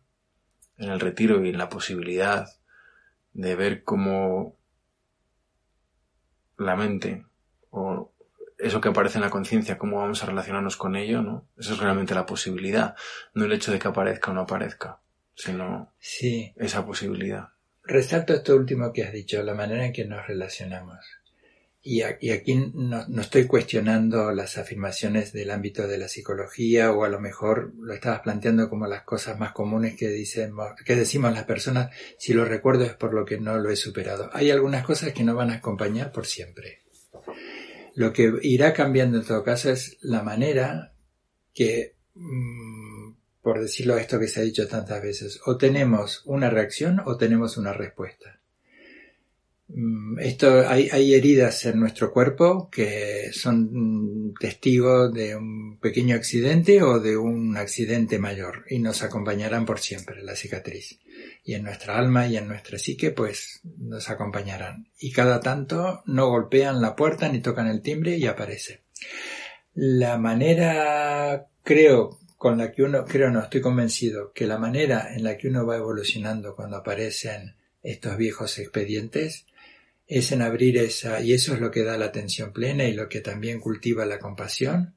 en 0.77 0.89
el 0.89 0.99
retiro 0.99 1.43
y 1.43 1.49
en 1.49 1.57
la 1.57 1.69
posibilidad 1.69 2.47
de 3.33 3.55
ver 3.55 3.83
cómo 3.83 4.57
la 6.57 6.75
mente 6.75 7.25
o 7.69 8.13
eso 8.57 8.79
que 8.79 8.87
aparece 8.89 9.17
en 9.17 9.23
la 9.23 9.29
conciencia, 9.29 9.77
cómo 9.77 9.97
vamos 9.99 10.23
a 10.23 10.27
relacionarnos 10.27 10.77
con 10.77 10.95
ello, 10.95 11.21
¿no? 11.21 11.45
Eso 11.57 11.73
es 11.73 11.79
realmente 11.79 12.15
la 12.15 12.25
posibilidad, 12.25 12.95
no 13.33 13.45
el 13.45 13.51
hecho 13.51 13.71
de 13.71 13.79
que 13.79 13.89
aparezca 13.89 14.31
o 14.31 14.33
no 14.33 14.41
aparezca, 14.41 15.01
sino 15.35 15.93
Sí, 15.99 16.53
esa 16.55 16.85
posibilidad. 16.85 17.49
resalto 17.83 18.33
esto 18.33 18.55
último 18.55 18.93
que 18.93 19.03
has 19.03 19.11
dicho, 19.11 19.43
la 19.43 19.53
manera 19.53 19.85
en 19.85 19.93
que 19.93 20.05
nos 20.05 20.25
relacionamos. 20.25 20.99
Y, 21.87 22.01
aquí 22.01 22.55
no, 22.73 23.05
no 23.07 23.21
estoy 23.21 23.45
cuestionando 23.45 24.31
las 24.31 24.57
afirmaciones 24.57 25.31
del 25.33 25.51
ámbito 25.51 25.87
de 25.87 25.99
la 25.99 26.07
psicología 26.07 26.91
o 26.91 27.03
a 27.03 27.09
lo 27.09 27.19
mejor 27.19 27.75
lo 27.79 27.93
estabas 27.93 28.21
planteando 28.21 28.71
como 28.71 28.87
las 28.87 29.03
cosas 29.03 29.37
más 29.37 29.51
comunes 29.51 29.95
que, 29.95 30.07
dicen, 30.09 30.53
que 30.83 30.95
decimos 30.95 31.31
las 31.31 31.43
personas, 31.43 31.95
si 32.17 32.33
lo 32.33 32.43
recuerdo 32.43 32.85
es 32.85 32.95
por 32.95 33.13
lo 33.13 33.23
que 33.23 33.39
no 33.39 33.59
lo 33.59 33.69
he 33.69 33.75
superado. 33.75 34.31
Hay 34.33 34.49
algunas 34.49 34.83
cosas 34.83 35.13
que 35.13 35.23
no 35.23 35.35
van 35.35 35.51
a 35.51 35.57
acompañar 35.57 36.11
por 36.11 36.25
siempre. 36.25 36.81
Lo 37.93 38.11
que 38.11 38.33
irá 38.41 38.73
cambiando 38.73 39.19
en 39.19 39.25
todo 39.25 39.43
caso 39.43 39.69
es 39.69 39.99
la 40.01 40.23
manera 40.23 40.91
que, 41.53 41.93
mm, 42.15 43.11
por 43.43 43.61
decirlo 43.61 43.95
esto 43.99 44.19
que 44.19 44.27
se 44.27 44.39
ha 44.39 44.43
dicho 44.43 44.67
tantas 44.67 45.03
veces, 45.03 45.39
o 45.45 45.55
tenemos 45.55 46.23
una 46.25 46.49
reacción 46.49 46.99
o 47.05 47.15
tenemos 47.15 47.57
una 47.57 47.73
respuesta. 47.73 48.39
Mm, 49.67 50.19
Esto, 50.19 50.67
hay, 50.67 50.89
hay 50.91 51.15
heridas 51.15 51.65
en 51.65 51.79
nuestro 51.79 52.11
cuerpo 52.11 52.69
que 52.69 53.31
son 53.33 53.69
mm, 53.71 54.33
testigos 54.39 55.11
de 55.13 55.35
un 55.35 55.79
pequeño 55.79 56.15
accidente 56.15 56.83
o 56.83 56.99
de 56.99 57.17
un 57.17 57.57
accidente 57.57 58.19
mayor 58.19 58.65
y 58.69 58.79
nos 58.79 59.01
acompañarán 59.01 59.65
por 59.65 59.79
siempre 59.79 60.21
la 60.23 60.35
cicatriz. 60.35 60.99
Y 61.43 61.53
en 61.53 61.63
nuestra 61.63 61.97
alma 61.97 62.27
y 62.27 62.37
en 62.37 62.47
nuestra 62.47 62.77
psique 62.77 63.11
pues 63.11 63.61
nos 63.79 64.09
acompañarán. 64.09 64.87
Y 64.99 65.11
cada 65.11 65.39
tanto 65.39 66.03
no 66.05 66.27
golpean 66.27 66.81
la 66.81 66.95
puerta 66.95 67.29
ni 67.29 67.39
tocan 67.39 67.67
el 67.67 67.81
timbre 67.81 68.17
y 68.17 68.27
aparece. 68.27 68.83
La 69.73 70.17
manera, 70.17 71.47
creo, 71.63 72.19
con 72.37 72.57
la 72.57 72.71
que 72.71 72.83
uno, 72.83 73.05
creo 73.05 73.29
no, 73.29 73.41
estoy 73.41 73.61
convencido, 73.61 74.31
que 74.33 74.47
la 74.47 74.57
manera 74.57 75.13
en 75.13 75.23
la 75.23 75.37
que 75.37 75.47
uno 75.47 75.65
va 75.65 75.77
evolucionando 75.77 76.55
cuando 76.55 76.77
aparecen 76.77 77.55
estos 77.81 78.17
viejos 78.17 78.57
expedientes 78.57 79.45
es 80.07 80.31
en 80.31 80.41
abrir 80.41 80.77
esa, 80.77 81.21
y 81.21 81.33
eso 81.33 81.53
es 81.53 81.59
lo 81.59 81.71
que 81.71 81.83
da 81.83 81.97
la 81.97 82.05
atención 82.05 82.51
plena 82.53 82.83
y 82.85 82.93
lo 82.93 83.09
que 83.09 83.21
también 83.21 83.59
cultiva 83.59 84.05
la 84.05 84.19
compasión, 84.19 84.93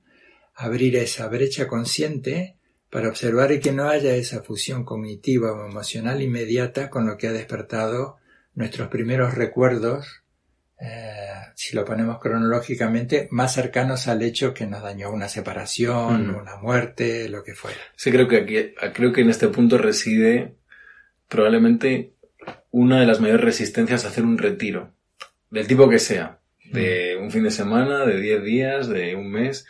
abrir 0.54 0.96
esa 0.96 1.28
brecha 1.28 1.66
consciente 1.66 2.56
para 2.90 3.08
observar 3.08 3.52
y 3.52 3.60
que 3.60 3.72
no 3.72 3.88
haya 3.88 4.14
esa 4.14 4.42
fusión 4.42 4.84
cognitiva 4.84 5.52
o 5.52 5.66
emocional 5.66 6.20
inmediata 6.22 6.90
con 6.90 7.06
lo 7.06 7.16
que 7.16 7.28
ha 7.28 7.32
despertado 7.32 8.16
nuestros 8.54 8.88
primeros 8.88 9.34
recuerdos, 9.34 10.22
eh, 10.80 11.28
si 11.54 11.74
lo 11.76 11.84
ponemos 11.84 12.18
cronológicamente, 12.20 13.28
más 13.30 13.54
cercanos 13.54 14.08
al 14.08 14.22
hecho 14.22 14.54
que 14.54 14.66
nos 14.66 14.82
dañó 14.82 15.10
una 15.10 15.28
separación, 15.28 16.28
Mm. 16.28 16.36
una 16.36 16.56
muerte, 16.56 17.28
lo 17.28 17.42
que 17.42 17.54
fuera. 17.54 17.78
Sí, 17.96 18.10
creo 18.10 18.28
que 18.28 18.36
aquí, 18.36 18.74
creo 18.94 19.12
que 19.12 19.22
en 19.22 19.30
este 19.30 19.48
punto 19.48 19.78
reside 19.78 20.54
probablemente 21.28 22.12
una 22.70 23.00
de 23.00 23.06
las 23.06 23.20
mayores 23.20 23.42
resistencias 23.42 24.04
a 24.04 24.08
hacer 24.08 24.24
un 24.24 24.38
retiro, 24.38 24.92
del 25.50 25.66
tipo 25.66 25.88
que 25.88 25.98
sea, 25.98 26.38
de 26.64 27.16
un 27.20 27.30
fin 27.30 27.44
de 27.44 27.50
semana, 27.50 28.04
de 28.04 28.20
10 28.20 28.42
días, 28.44 28.88
de 28.88 29.14
un 29.14 29.30
mes, 29.30 29.66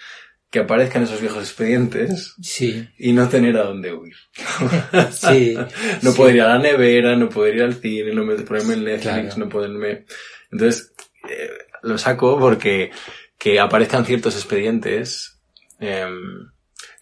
que 0.51 0.61
aparezcan 0.61 1.03
esos 1.03 1.21
viejos 1.21 1.43
expedientes 1.43 2.35
Sí, 2.41 2.89
y 2.99 3.13
no 3.13 3.29
tener 3.29 3.57
a 3.59 3.65
dónde 3.65 3.93
huir. 3.93 4.17
sí. 5.11 5.57
No 6.03 6.13
sí. 6.13 6.17
poder 6.17 6.37
ir 6.37 6.43
a 6.43 6.49
la 6.57 6.59
nevera, 6.59 7.17
no 7.17 7.29
poder 7.29 7.57
ir 7.57 7.63
al 7.63 7.75
cine, 7.75 8.15
no 8.15 8.25
me- 8.25 8.35
ponerme 8.37 8.75
en 8.75 8.85
Netflix, 8.85 9.03
Claro. 9.35 9.37
no 9.37 9.49
poderme... 9.49 10.05
Entonces, 10.51 10.93
eh, 11.29 11.51
lo 11.83 11.99
saco 11.99 12.39
porque 12.39 12.91
que 13.39 13.61
aparezcan 13.61 14.05
ciertos 14.07 14.35
expedientes 14.35 15.39
em, 15.79 16.51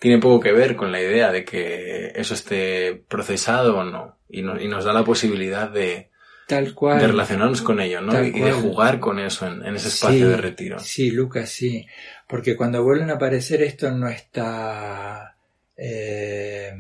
tiene 0.01 0.19
poco 0.19 0.41
que 0.41 0.53
ver 0.53 0.77
con 0.77 0.91
la 0.93 1.01
idea 1.01 1.31
de 1.33 1.45
que 1.45 2.13
eso 2.17 2.35
esté 2.35 3.03
procesado 3.09 3.79
o 3.79 3.85
no. 3.85 4.19
Y, 4.29 4.43
no- 4.43 4.61
y 4.61 4.67
nos 4.69 4.85
da 4.85 4.93
la 4.93 5.05
posibilidad 5.05 5.71
de, 5.71 6.11
Tal 6.47 6.75
cual. 6.75 7.01
de 7.01 7.09
relacionarnos 7.09 7.61
con 7.63 7.81
ello, 7.81 8.01
¿no? 8.01 8.13
Tal 8.13 8.29
Y 8.29 8.41
de 8.41 8.53
jugar 8.53 9.01
con 9.01 9.19
eso 9.19 9.47
en, 9.47 9.65
en 9.65 9.75
ese 9.77 9.89
espacio 9.89 10.27
Sí, 10.27 10.31
de 10.31 10.37
retiro. 10.37 10.79
Sí, 10.79 11.11
Lucas, 11.11 11.51
sí. 11.51 11.87
Porque 12.29 12.57
cuando 12.57 12.85
vuelven 12.85 13.11
a 13.11 13.15
aparecer 13.15 13.63
esto 13.63 13.91
no 13.91 14.09
está 14.09 15.37
eh, 15.77 16.73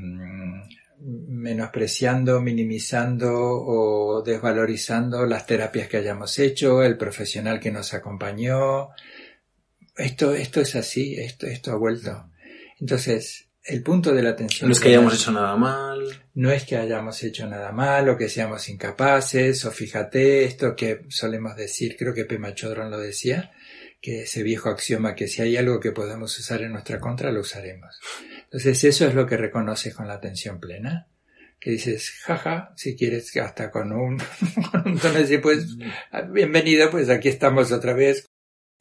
menospreciando, 0.98 2.40
minimizando 2.40 3.32
o 3.32 4.22
desvalorizando 4.22 5.26
las 5.26 5.46
terapias 5.46 5.88
que 5.88 5.98
hayamos 5.98 6.38
hecho, 6.38 6.82
el 6.82 6.96
profesional 6.96 7.60
que 7.60 7.70
nos 7.70 7.92
acompañó. 7.94 8.90
Esto, 9.96 10.34
esto 10.34 10.60
es 10.60 10.76
así, 10.76 11.16
esto, 11.16 11.46
esto 11.46 11.72
ha 11.72 11.76
vuelto. 11.76 12.30
Entonces, 12.80 13.48
el 13.64 13.82
punto 13.82 14.12
de 14.12 14.22
la 14.22 14.30
atención 14.30 14.68
No 14.68 14.72
es 14.72 14.80
que 14.80 14.88
hayamos 14.88 15.14
hecho 15.14 15.32
nada 15.32 15.56
mal. 15.56 16.00
No 16.36 16.50
es 16.50 16.64
que 16.64 16.76
hayamos 16.76 17.22
hecho 17.22 17.46
nada 17.46 17.72
mal 17.72 18.10
o 18.10 18.16
que 18.16 18.28
seamos 18.28 18.68
incapaces, 18.68 19.64
o 19.64 19.70
fíjate 19.70 20.44
esto 20.44 20.76
que 20.76 21.06
solemos 21.08 21.56
decir, 21.56 21.96
creo 21.98 22.12
que 22.12 22.26
Pema 22.26 22.54
Chodron 22.54 22.90
lo 22.90 22.98
decía, 22.98 23.52
que 24.02 24.24
ese 24.24 24.42
viejo 24.42 24.68
axioma 24.68 25.14
que 25.14 25.28
si 25.28 25.40
hay 25.40 25.56
algo 25.56 25.80
que 25.80 25.92
podemos 25.92 26.38
usar 26.38 26.60
en 26.60 26.72
nuestra 26.72 27.00
contra, 27.00 27.32
lo 27.32 27.40
usaremos. 27.40 27.98
Entonces 28.44 28.84
eso 28.84 29.06
es 29.06 29.14
lo 29.14 29.26
que 29.26 29.38
reconoces 29.38 29.94
con 29.94 30.08
la 30.08 30.14
atención 30.14 30.60
plena, 30.60 31.08
que 31.58 31.70
dices, 31.70 32.10
jaja, 32.22 32.74
si 32.76 32.94
quieres 32.96 33.34
hasta 33.38 33.70
con 33.70 33.92
un, 33.92 34.18
con 34.72 34.98
pues, 35.40 35.78
bienvenido, 36.30 36.90
pues 36.90 37.08
aquí 37.08 37.30
estamos 37.30 37.72
otra 37.72 37.94
vez. 37.94 38.26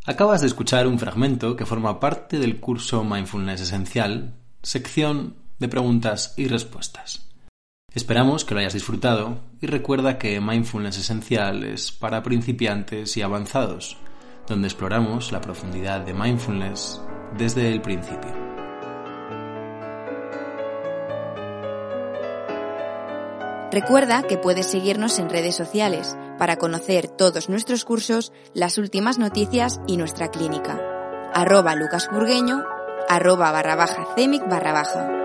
Acabas 0.05 0.41
de 0.41 0.47
escuchar 0.47 0.87
un 0.87 0.99
fragmento 0.99 1.55
que 1.55 1.65
forma 1.65 2.01
parte 2.01 2.37
del 2.37 2.59
curso 2.59 3.05
Mindfulness 3.05 3.61
Esencial, 3.61 4.35
sección 4.61 5.37
de 5.57 5.69
preguntas 5.69 6.33
y 6.35 6.49
respuestas. 6.49 7.25
Esperamos 7.95 8.43
que 8.43 8.53
lo 8.53 8.59
hayas 8.59 8.73
disfrutado 8.73 9.37
y 9.61 9.67
recuerda 9.67 10.17
que 10.17 10.41
Mindfulness 10.41 10.97
Esencial 10.97 11.63
es 11.63 11.93
para 11.93 12.23
principiantes 12.23 13.15
y 13.15 13.21
avanzados, 13.21 13.97
donde 14.47 14.67
exploramos 14.67 15.31
la 15.31 15.39
profundidad 15.39 16.01
de 16.01 16.13
mindfulness 16.13 17.01
desde 17.37 17.71
el 17.71 17.81
principio. 17.81 18.33
Recuerda 23.71 24.23
que 24.23 24.37
puedes 24.37 24.67
seguirnos 24.67 25.17
en 25.17 25.29
redes 25.29 25.55
sociales 25.55 26.17
para 26.37 26.57
conocer 26.57 27.07
todos 27.07 27.47
nuestros 27.47 27.85
cursos, 27.85 28.33
las 28.53 28.77
últimas 28.77 29.19
noticias 29.19 29.79
y 29.87 29.95
nuestra 29.95 30.31
clínica. 30.31 30.81
Arroba 31.33 31.75
lucasburgueño, 31.75 32.61
arroba 33.07 33.51
barra 33.51 33.75
baja 33.77 34.05
cemic 34.17 34.47
barra 34.49 34.73
baja. 34.73 35.24